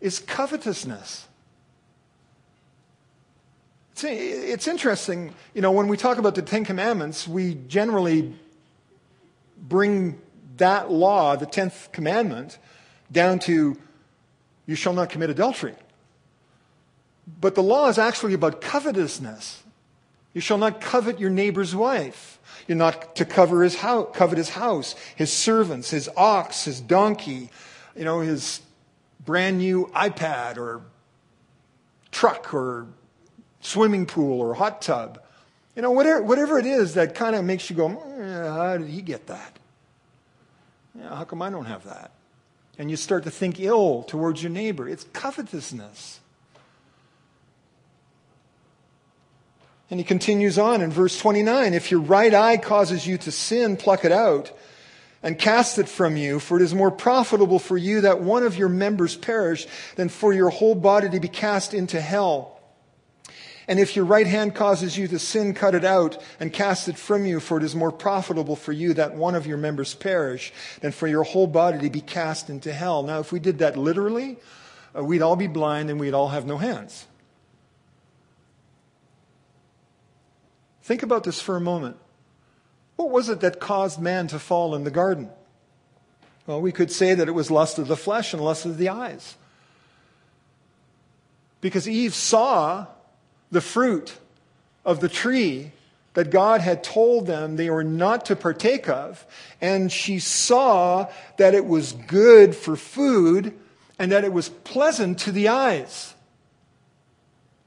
is 0.00 0.18
covetousness. 0.18 1.28
It's, 4.04 4.52
it's 4.64 4.68
interesting, 4.68 5.34
you 5.54 5.62
know, 5.62 5.70
when 5.72 5.88
we 5.88 5.96
talk 5.96 6.18
about 6.18 6.34
the 6.34 6.42
Ten 6.42 6.64
Commandments, 6.64 7.28
we 7.28 7.54
generally 7.54 8.34
bring 9.56 10.20
that 10.56 10.90
law, 10.90 11.36
the 11.36 11.46
tenth 11.46 11.90
commandment, 11.92 12.58
down 13.10 13.38
to 13.40 13.76
you 14.66 14.74
shall 14.74 14.92
not 14.92 15.10
commit 15.10 15.30
adultery. 15.30 15.74
But 17.40 17.54
the 17.54 17.62
law 17.62 17.88
is 17.88 17.98
actually 17.98 18.34
about 18.34 18.60
covetousness. 18.60 19.62
You 20.34 20.40
shall 20.40 20.58
not 20.58 20.80
covet 20.80 21.20
your 21.20 21.30
neighbor's 21.30 21.74
wife. 21.74 22.38
You're 22.66 22.78
not 22.78 23.16
to 23.16 23.24
cover 23.24 23.62
his 23.62 23.76
house, 23.76 24.08
covet 24.14 24.38
his 24.38 24.50
house, 24.50 24.94
his 25.14 25.32
servants, 25.32 25.90
his 25.90 26.08
ox, 26.16 26.64
his 26.64 26.80
donkey, 26.80 27.50
you 27.96 28.04
know, 28.04 28.20
his 28.20 28.60
brand 29.24 29.58
new 29.58 29.86
iPad 29.94 30.56
or 30.56 30.82
truck 32.10 32.52
or 32.54 32.86
swimming 33.62 34.04
pool 34.04 34.40
or 34.40 34.52
hot 34.54 34.82
tub. 34.82 35.22
You 35.74 35.80
know, 35.80 35.90
whatever, 35.90 36.22
whatever 36.22 36.58
it 36.58 36.66
is 36.66 36.94
that 36.94 37.14
kind 37.14 37.34
of 37.34 37.44
makes 37.44 37.70
you 37.70 37.76
go, 37.76 37.88
mm, 37.88 38.52
how 38.54 38.76
did 38.76 38.88
he 38.88 39.00
get 39.00 39.28
that? 39.28 39.58
Yeah, 40.94 41.16
how 41.16 41.24
come 41.24 41.40
I 41.40 41.48
don't 41.48 41.64
have 41.64 41.84
that? 41.84 42.10
And 42.78 42.90
you 42.90 42.96
start 42.96 43.24
to 43.24 43.30
think 43.30 43.58
ill 43.58 44.02
towards 44.02 44.42
your 44.42 44.52
neighbor. 44.52 44.86
It's 44.86 45.04
covetousness. 45.14 46.20
And 49.90 50.00
he 50.00 50.04
continues 50.04 50.58
on 50.58 50.80
in 50.80 50.90
verse 50.90 51.18
29 51.18 51.74
If 51.74 51.90
your 51.90 52.00
right 52.00 52.32
eye 52.32 52.56
causes 52.56 53.06
you 53.06 53.16
to 53.18 53.30
sin, 53.30 53.76
pluck 53.76 54.04
it 54.04 54.12
out 54.12 54.52
and 55.22 55.38
cast 55.38 55.78
it 55.78 55.88
from 55.88 56.16
you, 56.16 56.40
for 56.40 56.56
it 56.56 56.62
is 56.62 56.74
more 56.74 56.90
profitable 56.90 57.58
for 57.58 57.78
you 57.78 58.00
that 58.00 58.20
one 58.20 58.42
of 58.42 58.56
your 58.56 58.68
members 58.68 59.16
perish 59.16 59.66
than 59.96 60.08
for 60.08 60.32
your 60.32 60.50
whole 60.50 60.74
body 60.74 61.08
to 61.10 61.20
be 61.20 61.28
cast 61.28 61.74
into 61.74 62.00
hell. 62.00 62.58
And 63.68 63.78
if 63.78 63.94
your 63.94 64.04
right 64.04 64.26
hand 64.26 64.54
causes 64.54 64.98
you 64.98 65.06
to 65.08 65.18
sin, 65.18 65.54
cut 65.54 65.74
it 65.74 65.84
out 65.84 66.20
and 66.40 66.52
cast 66.52 66.88
it 66.88 66.98
from 66.98 67.26
you, 67.26 67.38
for 67.38 67.58
it 67.58 67.62
is 67.62 67.74
more 67.74 67.92
profitable 67.92 68.56
for 68.56 68.72
you 68.72 68.94
that 68.94 69.14
one 69.14 69.34
of 69.34 69.46
your 69.46 69.58
members 69.58 69.94
perish 69.94 70.52
than 70.80 70.92
for 70.92 71.06
your 71.06 71.22
whole 71.22 71.46
body 71.46 71.78
to 71.78 71.90
be 71.90 72.00
cast 72.00 72.50
into 72.50 72.72
hell. 72.72 73.02
Now, 73.02 73.20
if 73.20 73.30
we 73.30 73.38
did 73.38 73.58
that 73.58 73.76
literally, 73.76 74.38
uh, 74.96 75.04
we'd 75.04 75.22
all 75.22 75.36
be 75.36 75.46
blind 75.46 75.90
and 75.90 76.00
we'd 76.00 76.14
all 76.14 76.28
have 76.28 76.46
no 76.46 76.58
hands. 76.58 77.06
Think 80.82 81.02
about 81.04 81.22
this 81.22 81.40
for 81.40 81.56
a 81.56 81.60
moment. 81.60 81.96
What 82.96 83.10
was 83.10 83.28
it 83.28 83.40
that 83.40 83.60
caused 83.60 84.00
man 84.00 84.26
to 84.28 84.38
fall 84.38 84.74
in 84.74 84.84
the 84.84 84.90
garden? 84.90 85.30
Well, 86.46 86.60
we 86.60 86.72
could 86.72 86.90
say 86.90 87.14
that 87.14 87.28
it 87.28 87.32
was 87.32 87.50
lust 87.50 87.78
of 87.78 87.86
the 87.86 87.96
flesh 87.96 88.32
and 88.34 88.44
lust 88.44 88.66
of 88.66 88.76
the 88.76 88.88
eyes. 88.88 89.36
Because 91.60 91.88
Eve 91.88 92.14
saw 92.14 92.86
the 93.52 93.60
fruit 93.60 94.18
of 94.84 94.98
the 94.98 95.08
tree 95.08 95.70
that 96.14 96.30
God 96.30 96.60
had 96.60 96.82
told 96.82 97.26
them 97.26 97.56
they 97.56 97.70
were 97.70 97.84
not 97.84 98.26
to 98.26 98.36
partake 98.36 98.88
of, 98.88 99.24
and 99.60 99.90
she 99.90 100.18
saw 100.18 101.08
that 101.38 101.54
it 101.54 101.64
was 101.64 101.92
good 101.92 102.56
for 102.56 102.76
food 102.76 103.56
and 103.98 104.10
that 104.10 104.24
it 104.24 104.32
was 104.32 104.48
pleasant 104.48 105.20
to 105.20 105.32
the 105.32 105.48
eyes. 105.48 106.14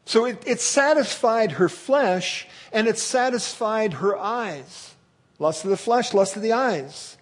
So 0.05 0.25
it, 0.25 0.43
it 0.45 0.59
satisfied 0.59 1.53
her 1.53 1.69
flesh 1.69 2.47
and 2.71 2.87
it 2.87 2.99
satisfied 2.99 3.93
her 3.93 4.17
eyes. 4.17 4.93
Lust 5.39 5.63
of 5.63 5.71
the 5.71 5.77
flesh, 5.77 6.13
lust 6.13 6.35
of 6.35 6.41
the 6.41 6.53
eyes. 6.53 7.17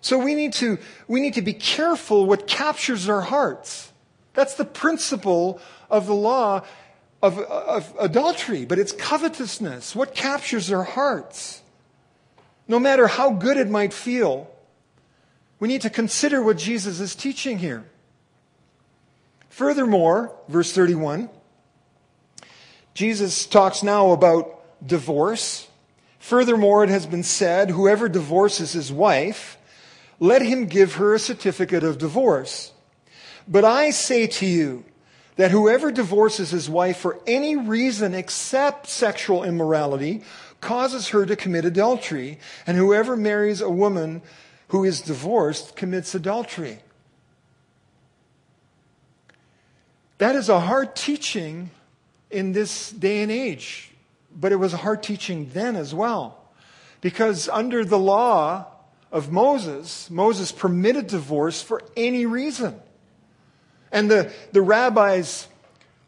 So 0.00 0.18
we 0.18 0.34
need 0.34 0.54
to, 0.54 0.78
we 1.06 1.20
need 1.20 1.34
to 1.34 1.42
be 1.42 1.52
careful 1.52 2.24
what 2.24 2.46
captures 2.46 3.08
our 3.08 3.20
hearts. 3.20 3.92
That's 4.32 4.54
the 4.54 4.64
principle 4.64 5.60
of 5.90 6.06
the 6.06 6.14
law 6.14 6.62
of, 7.22 7.38
of 7.38 7.94
adultery, 7.98 8.64
but 8.64 8.78
it's 8.78 8.92
covetousness. 8.92 9.94
What 9.96 10.14
captures 10.14 10.72
our 10.72 10.84
hearts? 10.84 11.62
No 12.66 12.78
matter 12.78 13.06
how 13.06 13.30
good 13.30 13.56
it 13.56 13.68
might 13.68 13.92
feel, 13.92 14.50
we 15.58 15.68
need 15.68 15.82
to 15.82 15.90
consider 15.90 16.42
what 16.42 16.58
Jesus 16.58 17.00
is 17.00 17.14
teaching 17.14 17.58
here. 17.58 17.84
Furthermore, 19.48 20.32
verse 20.48 20.70
31, 20.72 21.28
Jesus 22.94 23.46
talks 23.46 23.82
now 23.82 24.12
about 24.12 24.62
divorce. 24.86 25.66
Furthermore, 26.20 26.84
it 26.84 26.90
has 26.90 27.06
been 27.06 27.24
said, 27.24 27.70
whoever 27.70 28.08
divorces 28.08 28.72
his 28.72 28.92
wife, 28.92 29.58
let 30.20 30.42
him 30.42 30.66
give 30.66 30.94
her 30.94 31.14
a 31.14 31.18
certificate 31.18 31.82
of 31.82 31.98
divorce. 31.98 32.72
But 33.48 33.64
I 33.64 33.90
say 33.90 34.26
to 34.26 34.46
you 34.46 34.84
that 35.38 35.50
whoever 35.50 35.90
divorces 35.90 36.50
his 36.50 36.68
wife 36.68 36.98
for 36.98 37.18
any 37.26 37.56
reason 37.56 38.12
except 38.12 38.86
sexual 38.86 39.42
immorality 39.42 40.22
causes 40.60 41.08
her 41.08 41.24
to 41.24 41.34
commit 41.34 41.64
adultery, 41.64 42.38
and 42.66 42.76
whoever 42.76 43.16
marries 43.16 43.62
a 43.62 43.70
woman 43.70 44.20
who 44.68 44.84
is 44.84 45.00
divorced 45.00 45.74
commits 45.74 46.14
adultery. 46.14 46.80
That 50.18 50.34
is 50.36 50.50
a 50.50 50.60
hard 50.60 50.94
teaching 50.94 51.70
in 52.30 52.52
this 52.52 52.90
day 52.90 53.22
and 53.22 53.32
age 53.32 53.88
but 54.38 54.52
it 54.52 54.56
was 54.56 54.72
a 54.72 54.78
hard 54.78 55.02
teaching 55.02 55.50
then 55.52 55.76
as 55.76 55.94
well. 55.94 56.38
Because 57.00 57.48
under 57.48 57.84
the 57.84 57.98
law 57.98 58.66
of 59.10 59.32
Moses, 59.32 60.10
Moses 60.10 60.52
permitted 60.52 61.06
divorce 61.08 61.62
for 61.62 61.82
any 61.96 62.26
reason. 62.26 62.80
And 63.92 64.10
the, 64.10 64.32
the 64.52 64.62
rabbis 64.62 65.48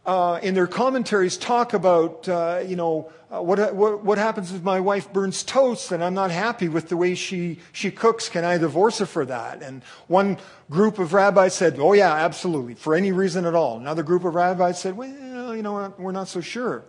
uh, 0.06 0.40
in 0.42 0.54
their 0.54 0.66
commentaries 0.66 1.36
talk 1.36 1.72
about, 1.72 2.28
uh, 2.28 2.62
you 2.66 2.76
know, 2.76 3.10
uh, 3.30 3.40
what, 3.40 3.74
what, 3.74 4.02
what, 4.02 4.18
happens 4.18 4.52
if 4.52 4.62
my 4.62 4.80
wife 4.80 5.12
burns 5.12 5.44
toast 5.44 5.92
and 5.92 6.02
I'm 6.02 6.14
not 6.14 6.32
happy 6.32 6.68
with 6.68 6.88
the 6.88 6.96
way 6.96 7.14
she, 7.14 7.60
she 7.72 7.92
cooks? 7.92 8.28
Can 8.28 8.44
I 8.44 8.58
divorce 8.58 8.98
her 8.98 9.06
for 9.06 9.24
that? 9.26 9.62
And 9.62 9.82
one 10.08 10.38
group 10.68 10.98
of 10.98 11.12
rabbis 11.12 11.54
said, 11.54 11.78
oh, 11.78 11.92
yeah, 11.92 12.12
absolutely, 12.12 12.74
for 12.74 12.94
any 12.94 13.12
reason 13.12 13.46
at 13.46 13.54
all. 13.54 13.78
Another 13.78 14.02
group 14.02 14.24
of 14.24 14.34
rabbis 14.34 14.80
said, 14.80 14.96
well, 14.96 15.54
you 15.54 15.62
know, 15.62 15.94
we're 15.96 16.10
not 16.10 16.26
so 16.26 16.40
sure. 16.40 16.82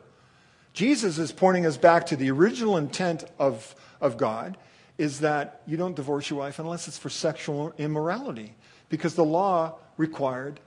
Jesus 0.73 1.19
is 1.19 1.31
pointing 1.31 1.65
us 1.65 1.77
back 1.77 2.07
to 2.07 2.15
the 2.15 2.31
original 2.31 2.77
intent 2.77 3.25
of, 3.37 3.75
of 3.99 4.17
God 4.17 4.57
is 4.97 5.19
that 5.19 5.61
you 5.67 5.77
don't 5.77 5.95
divorce 5.95 6.29
your 6.29 6.39
wife 6.39 6.59
unless 6.59 6.87
it's 6.87 6.97
for 6.97 7.09
sexual 7.09 7.73
immorality, 7.77 8.55
because 8.89 9.15
the 9.15 9.25
law 9.25 9.77
required 9.97 10.59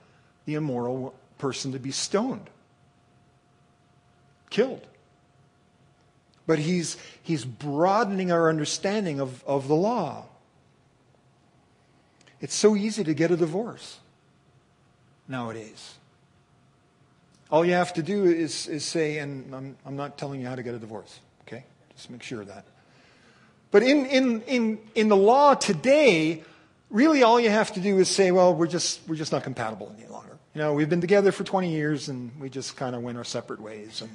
the 0.47 0.55
immoral 0.55 1.15
person 1.39 1.73
to 1.73 1.79
be 1.79 1.91
stoned, 1.91 2.49
killed. 4.51 4.87
But 6.47 6.59
he's, 6.59 6.97
he's 7.23 7.45
broadening 7.45 8.31
our 8.31 8.49
understanding 8.49 9.21
of, 9.21 9.43
of 9.45 9.69
the 9.69 9.75
law. 9.75 10.27
It's 12.41 12.55
so 12.55 12.77
easy 12.77 13.05
to 13.05 13.15
get 13.15 13.31
a 13.31 13.37
divorce 13.37 13.99
nowadays. 15.27 15.95
All 17.51 17.65
you 17.65 17.73
have 17.73 17.95
to 17.95 18.03
do 18.03 18.25
is, 18.25 18.69
is 18.69 18.85
say, 18.85 19.19
and 19.19 19.55
I'm, 19.55 19.77
I'm 19.87 19.97
not 19.97 20.19
telling 20.19 20.41
you 20.41 20.47
how 20.47 20.55
to 20.55 20.63
get 20.63 20.75
a 20.75 20.79
divorce, 20.79 21.21
okay? 21.43 21.65
Just 21.95 22.11
make 22.11 22.23
sure 22.23 22.43
of 22.43 22.49
that. 22.49 22.65
But 23.71 23.83
in, 23.83 24.07
in, 24.07 24.43
in, 24.43 24.79
in 24.95 25.09
the 25.09 25.17
law 25.17 25.55
today, 25.55 26.43
really 26.91 27.23
all 27.23 27.41
you 27.41 27.51
have 27.51 27.73
to 27.75 27.81
do 27.81 27.99
is 27.99 28.09
say, 28.09 28.31
well, 28.31 28.55
we're 28.55 28.67
just, 28.67 29.01
we're 29.09 29.17
just 29.17 29.33
not 29.33 29.43
compatible 29.43 29.95
any 29.99 30.07
longer. 30.09 30.34
You 30.55 30.61
know, 30.61 30.73
we've 30.73 30.89
been 30.89 31.01
together 31.01 31.33
for 31.33 31.43
20 31.43 31.73
years 31.73 32.09
and 32.09 32.31
we 32.39 32.49
just 32.49 32.77
kind 32.77 32.95
of 32.95 33.03
went 33.03 33.19
our 33.19 33.25
separate 33.25 33.61
ways 33.61 34.03
and, 34.03 34.11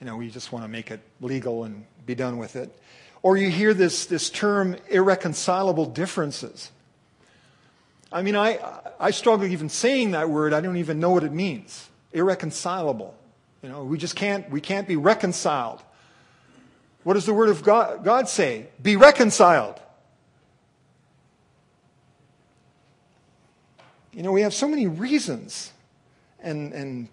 you 0.00 0.06
know, 0.06 0.16
we 0.16 0.28
just 0.28 0.50
want 0.50 0.64
to 0.64 0.68
make 0.68 0.90
it 0.90 0.98
legal 1.20 1.62
and 1.62 1.84
be 2.04 2.16
done 2.16 2.36
with 2.36 2.56
it. 2.56 2.76
Or 3.22 3.36
you 3.36 3.48
hear 3.48 3.72
this, 3.74 4.06
this 4.06 4.28
term 4.28 4.76
irreconcilable 4.88 5.86
differences. 5.86 6.72
I 8.10 8.22
mean, 8.22 8.34
I, 8.34 8.58
I 8.98 9.12
struggle 9.12 9.46
even 9.46 9.68
saying 9.68 10.12
that 10.12 10.28
word. 10.28 10.52
I 10.52 10.60
don't 10.60 10.78
even 10.78 10.98
know 10.98 11.10
what 11.10 11.22
it 11.22 11.32
means. 11.32 11.88
Irreconcilable. 12.12 13.14
You 13.62 13.68
know, 13.68 13.84
we 13.84 13.98
just 13.98 14.16
can't, 14.16 14.50
we 14.50 14.60
can't 14.60 14.88
be 14.88 14.96
reconciled. 14.96 15.80
What 17.04 17.14
does 17.14 17.26
the 17.26 17.34
word 17.34 17.50
of 17.50 17.62
God, 17.62 18.02
God 18.02 18.28
say? 18.28 18.66
Be 18.82 18.96
reconciled. 18.96 19.80
You 24.18 24.24
know, 24.24 24.32
we 24.32 24.42
have 24.42 24.52
so 24.52 24.66
many 24.66 24.88
reasons 24.88 25.70
and, 26.40 26.72
and 26.72 27.08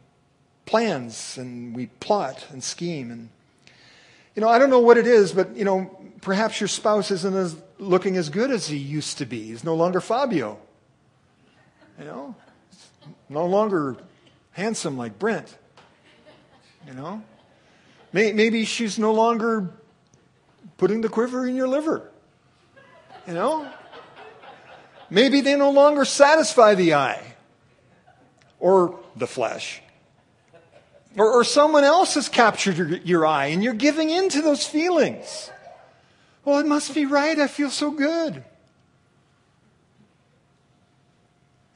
plans, 0.66 1.38
and 1.38 1.76
we 1.76 1.86
plot 1.86 2.48
and 2.50 2.64
scheme. 2.64 3.12
And, 3.12 3.30
you 4.34 4.42
know, 4.42 4.50
I 4.50 4.58
don't 4.58 4.72
know 4.72 4.80
what 4.80 4.98
it 4.98 5.06
is, 5.06 5.32
but, 5.32 5.56
you 5.56 5.66
know, 5.66 5.96
perhaps 6.22 6.60
your 6.60 6.68
spouse 6.68 7.12
isn't 7.12 7.36
as 7.36 7.56
looking 7.78 8.18
as 8.18 8.30
good 8.30 8.50
as 8.50 8.66
he 8.66 8.78
used 8.78 9.20
to 9.20 9.28
be. 9.28 9.44
He's 9.44 9.64
no 9.64 9.76
longer 9.76 10.02
Fabio. 10.02 10.58
You 12.00 12.06
know, 12.06 12.36
He's 12.72 13.10
no 13.30 13.46
longer 13.46 13.98
handsome 14.54 14.98
like 14.98 15.20
Brent. 15.20 15.56
You 16.88 16.96
know, 16.96 17.22
maybe 18.14 18.66
she's 18.66 18.98
no 18.98 19.14
longer 19.14 19.70
putting 20.78 21.02
the 21.02 21.10
quiver 21.10 21.46
in 21.46 21.56
your 21.56 21.68
liver. 21.68 22.10
You 23.28 23.36
know, 23.36 23.72
maybe 25.16 25.40
they 25.40 25.56
no 25.56 25.72
longer 25.72 26.04
satisfy 26.04 26.76
the 26.76 26.94
eye 26.94 27.24
or 28.60 29.00
the 29.16 29.26
flesh. 29.26 29.82
Or, 31.18 31.32
or 31.32 31.44
someone 31.46 31.86
else 31.86 32.16
has 32.16 32.28
captured 32.28 32.78
your, 32.78 32.88
your 32.98 33.26
eye 33.26 33.48
and 33.48 33.64
you're 33.64 33.74
giving 33.74 34.10
in 34.10 34.28
to 34.30 34.42
those 34.42 34.68
feelings. 34.68 35.50
Well, 36.44 36.60
it 36.60 36.66
must 36.66 36.94
be 36.94 37.06
right. 37.06 37.40
I 37.40 37.48
feel 37.48 37.70
so 37.70 37.92
good. 37.92 38.44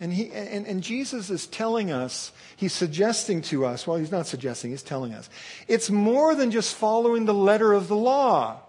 And, 0.01 0.13
he, 0.13 0.31
and, 0.31 0.67
and 0.67 0.83
Jesus 0.83 1.29
is 1.29 1.47
telling 1.47 1.91
us, 1.91 2.33
he's 2.57 2.73
suggesting 2.73 3.41
to 3.43 3.65
us, 3.65 3.87
well, 3.87 3.97
he's 3.97 4.11
not 4.11 4.27
suggesting, 4.27 4.71
he's 4.71 4.83
telling 4.83 5.13
us, 5.13 5.29
it's 5.67 5.89
more 5.89 6.35
than 6.35 6.51
just 6.51 6.75
following 6.75 7.25
the 7.25 7.33
letter 7.33 7.71
of 7.73 7.87
the 7.87 7.95
law. 7.95 8.59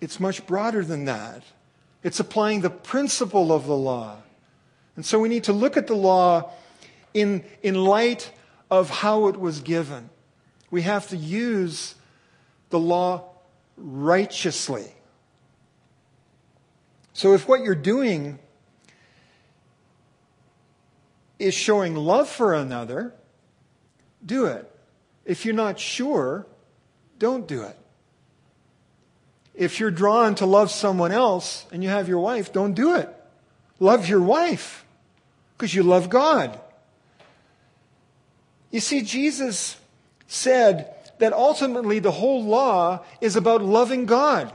It's 0.00 0.18
much 0.18 0.46
broader 0.46 0.84
than 0.84 1.04
that. 1.04 1.44
It's 2.02 2.20
applying 2.20 2.60
the 2.62 2.70
principle 2.70 3.52
of 3.52 3.66
the 3.66 3.76
law. 3.76 4.16
And 4.96 5.04
so 5.04 5.18
we 5.18 5.28
need 5.28 5.44
to 5.44 5.52
look 5.52 5.76
at 5.76 5.86
the 5.86 5.94
law 5.94 6.52
in, 7.14 7.44
in 7.62 7.74
light 7.74 8.32
of 8.70 8.90
how 8.90 9.26
it 9.28 9.38
was 9.38 9.60
given. 9.60 10.10
We 10.70 10.82
have 10.82 11.08
to 11.08 11.16
use 11.16 11.94
the 12.70 12.78
law 12.78 13.24
righteously. 13.76 14.94
So 17.12 17.34
if 17.34 17.48
what 17.48 17.62
you're 17.62 17.74
doing 17.74 18.38
is 21.38 21.54
showing 21.54 21.96
love 21.96 22.28
for 22.28 22.54
another, 22.54 23.14
do 24.24 24.46
it. 24.46 24.70
If 25.24 25.44
you're 25.44 25.54
not 25.54 25.78
sure, 25.78 26.46
don't 27.18 27.46
do 27.48 27.62
it. 27.62 27.76
If 29.54 29.80
you're 29.80 29.90
drawn 29.90 30.34
to 30.36 30.46
love 30.46 30.70
someone 30.70 31.12
else 31.12 31.66
and 31.72 31.82
you 31.82 31.88
have 31.90 32.08
your 32.08 32.20
wife, 32.20 32.52
don't 32.52 32.74
do 32.74 32.94
it. 32.94 33.08
Love 33.78 34.08
your 34.08 34.20
wife 34.20 34.84
because 35.56 35.74
you 35.74 35.82
love 35.82 36.08
God. 36.08 36.58
You 38.70 38.80
see, 38.80 39.02
Jesus 39.02 39.76
said 40.26 40.94
that 41.18 41.32
ultimately 41.32 41.98
the 41.98 42.10
whole 42.10 42.44
law 42.44 43.04
is 43.20 43.36
about 43.36 43.62
loving 43.62 44.06
God. 44.06 44.52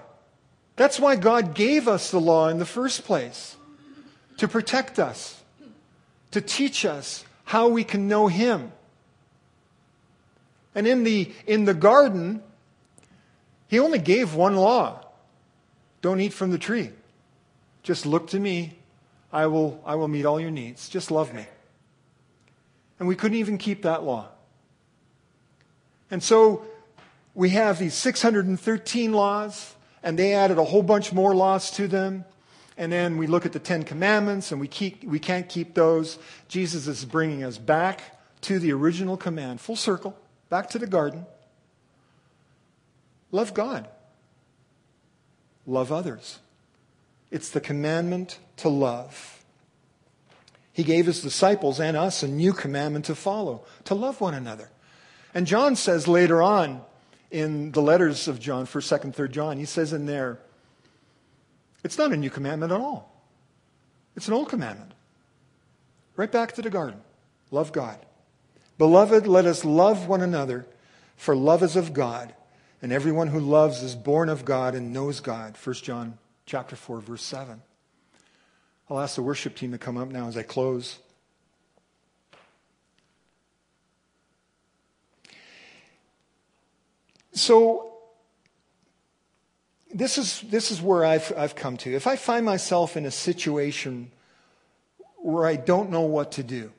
That's 0.75 0.99
why 0.99 1.15
God 1.15 1.53
gave 1.53 1.87
us 1.87 2.11
the 2.11 2.19
law 2.19 2.47
in 2.49 2.57
the 2.57 2.65
first 2.65 3.03
place 3.03 3.55
to 4.37 4.47
protect 4.47 4.99
us 4.99 5.41
to 6.35 6.41
teach 6.41 6.83
us 6.83 7.23
how 7.45 7.69
we 7.69 7.85
can 7.85 8.09
know 8.09 8.27
Him. 8.27 8.73
And 10.75 10.85
in 10.85 11.05
the, 11.05 11.31
in 11.47 11.63
the 11.63 11.73
garden, 11.73 12.43
He 13.67 13.79
only 13.79 13.99
gave 13.99 14.35
one 14.35 14.55
law 14.55 15.05
don't 16.05 16.19
eat 16.19 16.33
from 16.33 16.51
the 16.51 16.59
tree. 16.59 16.91
Just 17.81 18.05
look 18.05 18.27
to 18.27 18.39
me. 18.39 18.77
I 19.33 19.47
will, 19.47 19.81
I 19.83 19.95
will 19.95 20.07
meet 20.07 20.23
all 20.23 20.39
your 20.39 20.51
needs. 20.51 20.87
Just 20.87 21.09
love 21.09 21.33
me. 21.33 21.47
And 22.99 23.07
we 23.07 23.15
couldn't 23.15 23.39
even 23.39 23.57
keep 23.57 23.81
that 23.81 24.03
law. 24.03 24.27
And 26.11 26.21
so 26.21 26.63
we 27.33 27.49
have 27.49 27.79
these 27.79 27.95
613 27.95 29.13
laws, 29.13 29.73
and 30.03 30.19
they 30.19 30.35
added 30.35 30.59
a 30.59 30.63
whole 30.63 30.83
bunch 30.83 31.11
more 31.11 31.33
laws 31.33 31.71
to 31.71 31.87
them. 31.87 32.23
And 32.77 32.91
then 32.91 33.17
we 33.17 33.25
look 33.25 33.47
at 33.47 33.53
the 33.53 33.59
Ten 33.59 33.81
Commandments 33.81 34.51
and 34.51 34.61
we, 34.61 34.67
keep, 34.67 35.03
we 35.03 35.17
can't 35.17 35.49
keep 35.49 35.73
those. 35.73 36.19
Jesus 36.47 36.85
is 36.85 37.03
bringing 37.03 37.43
us 37.43 37.57
back 37.57 38.19
to 38.41 38.59
the 38.59 38.71
original 38.73 39.17
command, 39.17 39.59
full 39.59 39.75
circle, 39.75 40.15
back 40.49 40.69
to 40.69 40.77
the 40.77 40.85
garden. 40.85 41.25
Love 43.31 43.53
God, 43.53 43.87
love 45.65 45.91
others. 45.91 46.39
It's 47.31 47.49
the 47.49 47.59
commandment 47.59 48.39
to 48.57 48.69
love. 48.69 49.43
He 50.71 50.83
gave 50.83 51.05
his 51.05 51.21
disciples 51.21 51.79
and 51.79 51.95
us 51.97 52.21
a 52.21 52.27
new 52.27 52.53
commandment 52.53 53.05
to 53.05 53.15
follow, 53.15 53.63
to 53.85 53.95
love 53.95 54.21
one 54.21 54.33
another. 54.33 54.69
And 55.33 55.47
John 55.47 55.75
says 55.75 56.07
later 56.07 56.41
on 56.41 56.81
in 57.31 57.71
the 57.71 57.81
letters 57.81 58.27
of 58.27 58.39
John, 58.39 58.65
1st, 58.65 58.99
2nd, 58.99 59.15
3rd 59.15 59.31
John, 59.31 59.57
he 59.57 59.65
says 59.65 59.91
in 59.91 60.05
there, 60.05 60.39
it's 61.83 61.97
not 61.97 62.11
a 62.11 62.17
new 62.17 62.29
commandment 62.29 62.71
at 62.71 62.79
all. 62.79 63.11
It's 64.15 64.27
an 64.27 64.33
old 64.33 64.49
commandment. 64.49 64.91
Right 66.15 66.31
back 66.31 66.53
to 66.53 66.61
the 66.61 66.69
garden. 66.69 67.01
Love 67.51 67.71
God. 67.71 67.99
Beloved, 68.77 69.27
let 69.27 69.45
us 69.45 69.63
love 69.63 70.07
one 70.07 70.21
another, 70.21 70.65
for 71.15 71.35
love 71.35 71.63
is 71.63 71.75
of 71.75 71.93
God, 71.93 72.33
and 72.81 72.91
everyone 72.91 73.27
who 73.27 73.39
loves 73.39 73.81
is 73.81 73.95
born 73.95 74.29
of 74.29 74.45
God 74.45 74.75
and 74.75 74.93
knows 74.93 75.19
God. 75.19 75.55
1 75.61 75.75
John 75.75 76.17
chapter 76.45 76.75
4, 76.75 76.99
verse 76.99 77.23
7. 77.23 77.61
I'll 78.89 78.99
ask 78.99 79.15
the 79.15 79.23
worship 79.23 79.55
team 79.55 79.71
to 79.71 79.77
come 79.77 79.97
up 79.97 80.09
now 80.09 80.27
as 80.27 80.37
I 80.37 80.43
close. 80.43 80.99
So 87.33 87.93
this 89.93 90.17
is, 90.17 90.41
this 90.41 90.71
is 90.71 90.81
where 90.81 91.03
I've, 91.03 91.31
I've 91.35 91.55
come 91.55 91.77
to. 91.77 91.93
If 91.93 92.05
I 92.05 92.15
find 92.15 92.45
myself 92.45 92.95
in 92.95 93.05
a 93.05 93.11
situation 93.11 94.11
where 95.17 95.45
I 95.45 95.55
don't 95.55 95.89
know 95.89 96.01
what 96.01 96.33
to 96.33 96.43
do, 96.43 96.71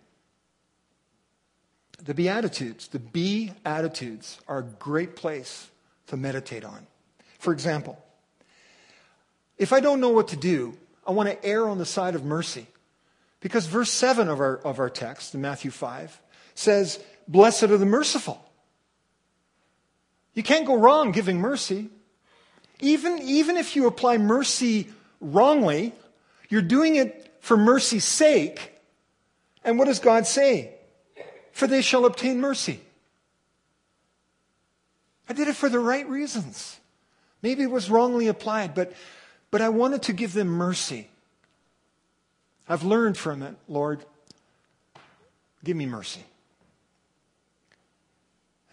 the 2.03 2.15
Beatitudes, 2.15 2.89
the 2.89 2.99
Beatitudes, 2.99 4.41
are 4.47 4.59
a 4.59 4.63
great 4.63 5.17
place 5.17 5.71
to 6.09 6.17
meditate 6.17 6.65
on. 6.65 6.87
For 7.39 7.53
example, 7.53 8.03
if 9.59 9.73
I 9.73 9.81
don't 9.81 10.01
know 10.01 10.11
what 10.11 10.29
to 10.29 10.37
do, 10.37 10.77
I 11.07 11.13
want 11.13 11.29
to 11.29 11.45
err 11.45 11.69
on 11.69 11.79
the 11.79 11.87
side 11.87 12.15
of 12.15 12.25
mercy. 12.25 12.67
Because 13.41 13.67
verse 13.67 13.91
7 13.91 14.29
of 14.29 14.41
our, 14.41 14.57
of 14.59 14.79
our 14.79 14.91
text 14.91 15.35
in 15.35 15.41
Matthew 15.41 15.71
5 15.71 16.21
says, 16.55 16.99
Blessed 17.29 17.65
are 17.65 17.77
the 17.77 17.87
merciful. 17.87 18.43
You 20.35 20.43
can't 20.43 20.67
go 20.67 20.77
wrong 20.77 21.13
giving 21.13 21.41
mercy. 21.41 21.89
Even, 22.81 23.21
even 23.21 23.57
if 23.57 23.75
you 23.75 23.87
apply 23.87 24.19
mercy 24.19 24.89
wrongly, 25.21 25.93
you're 26.49 26.63
doing 26.63 26.97
it 26.97 27.35
for 27.41 27.57
mercy's 27.57 28.05
sake. 28.05 28.73
And 29.65 29.79
what 29.79 29.87
does 29.87 29.99
God 29.99 30.27
say? 30.27 30.75
For 31.53 31.67
they 31.67 31.81
shall 31.81 32.05
obtain 32.05 32.41
mercy. 32.41 32.81
I 35.29 35.33
did 35.33 35.49
it 35.49 35.57
for 35.57 35.69
the 35.69 35.79
right 35.79 36.09
reasons. 36.09 36.79
Maybe 37.43 37.63
it 37.63 37.71
was 37.71 37.91
wrongly 37.91 38.29
applied, 38.29 38.75
but, 38.75 38.93
but 39.51 39.61
I 39.61 39.69
wanted 39.69 40.03
to 40.05 40.13
give 40.13 40.33
them 40.33 40.49
mercy. 40.49 41.09
I've 42.69 42.83
learned 42.83 43.17
from 43.17 43.43
it, 43.43 43.55
Lord. 43.69 44.05
Give 45.65 45.77
me 45.77 45.87
mercy. 45.87 46.25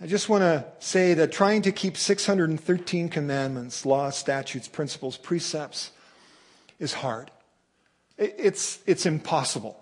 I 0.01 0.05
just 0.05 0.27
want 0.27 0.41
to 0.41 0.65
say 0.79 1.13
that 1.13 1.31
trying 1.31 1.61
to 1.61 1.71
keep 1.71 1.95
613 1.95 3.09
commandments, 3.09 3.85
laws, 3.85 4.17
statutes, 4.17 4.67
principles, 4.67 5.17
precepts 5.17 5.91
is 6.79 6.93
hard. 6.93 7.31
It's, 8.17 8.79
it's 8.85 9.05
impossible. 9.05 9.81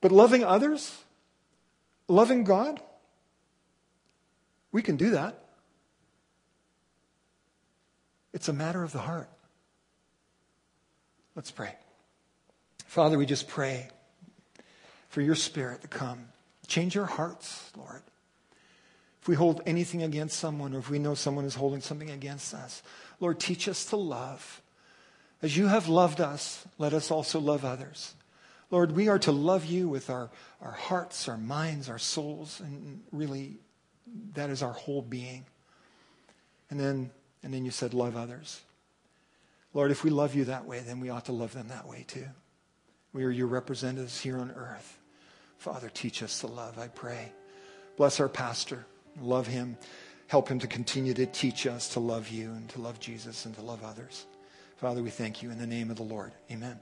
But 0.00 0.12
loving 0.12 0.44
others, 0.44 1.02
loving 2.06 2.44
God, 2.44 2.80
we 4.74 4.82
can 4.82 4.96
do 4.96 5.10
that. 5.10 5.38
It's 8.32 8.48
a 8.48 8.52
matter 8.52 8.82
of 8.82 8.90
the 8.90 8.98
heart. 8.98 9.30
Let's 11.36 11.52
pray. 11.52 11.76
Father, 12.84 13.16
we 13.16 13.24
just 13.24 13.46
pray 13.46 13.88
for 15.10 15.20
your 15.20 15.36
spirit 15.36 15.82
to 15.82 15.88
come. 15.88 16.26
Change 16.66 16.96
our 16.96 17.04
hearts, 17.04 17.70
Lord. 17.76 18.02
if 19.22 19.28
we 19.28 19.36
hold 19.36 19.62
anything 19.64 20.02
against 20.02 20.40
someone 20.40 20.74
or 20.74 20.80
if 20.80 20.90
we 20.90 20.98
know 20.98 21.14
someone 21.14 21.44
is 21.44 21.54
holding 21.54 21.80
something 21.80 22.10
against 22.10 22.52
us, 22.52 22.82
Lord, 23.20 23.38
teach 23.38 23.68
us 23.68 23.84
to 23.86 23.96
love. 23.96 24.60
As 25.40 25.56
you 25.56 25.68
have 25.68 25.86
loved 25.86 26.20
us, 26.20 26.66
let 26.78 26.92
us 26.92 27.12
also 27.12 27.38
love 27.38 27.64
others. 27.64 28.14
Lord, 28.72 28.90
we 28.90 29.06
are 29.06 29.20
to 29.20 29.30
love 29.30 29.66
you 29.66 29.88
with 29.88 30.10
our, 30.10 30.30
our 30.60 30.72
hearts, 30.72 31.28
our 31.28 31.38
minds, 31.38 31.88
our 31.88 32.00
souls, 32.00 32.60
and 32.60 33.02
really 33.12 33.60
that 34.34 34.50
is 34.50 34.62
our 34.62 34.72
whole 34.72 35.02
being. 35.02 35.44
And 36.70 36.78
then, 36.78 37.10
and 37.42 37.52
then 37.52 37.64
you 37.64 37.70
said, 37.70 37.94
love 37.94 38.16
others. 38.16 38.60
Lord, 39.72 39.90
if 39.90 40.04
we 40.04 40.10
love 40.10 40.34
you 40.34 40.44
that 40.44 40.66
way, 40.66 40.80
then 40.80 41.00
we 41.00 41.10
ought 41.10 41.26
to 41.26 41.32
love 41.32 41.52
them 41.52 41.68
that 41.68 41.88
way 41.88 42.04
too. 42.06 42.26
We 43.12 43.24
are 43.24 43.30
your 43.30 43.46
representatives 43.46 44.20
here 44.20 44.38
on 44.38 44.50
earth. 44.52 44.98
Father, 45.58 45.90
teach 45.92 46.22
us 46.22 46.40
to 46.40 46.46
love, 46.46 46.78
I 46.78 46.88
pray. 46.88 47.32
Bless 47.96 48.20
our 48.20 48.28
pastor. 48.28 48.86
Love 49.20 49.46
him. 49.46 49.76
Help 50.26 50.48
him 50.48 50.58
to 50.58 50.66
continue 50.66 51.14
to 51.14 51.26
teach 51.26 51.66
us 51.66 51.90
to 51.90 52.00
love 52.00 52.28
you 52.28 52.50
and 52.50 52.68
to 52.70 52.80
love 52.80 52.98
Jesus 52.98 53.46
and 53.46 53.54
to 53.54 53.62
love 53.62 53.84
others. 53.84 54.26
Father, 54.76 55.02
we 55.02 55.10
thank 55.10 55.42
you 55.42 55.50
in 55.50 55.58
the 55.58 55.66
name 55.66 55.90
of 55.90 55.96
the 55.96 56.02
Lord. 56.02 56.32
Amen. 56.50 56.80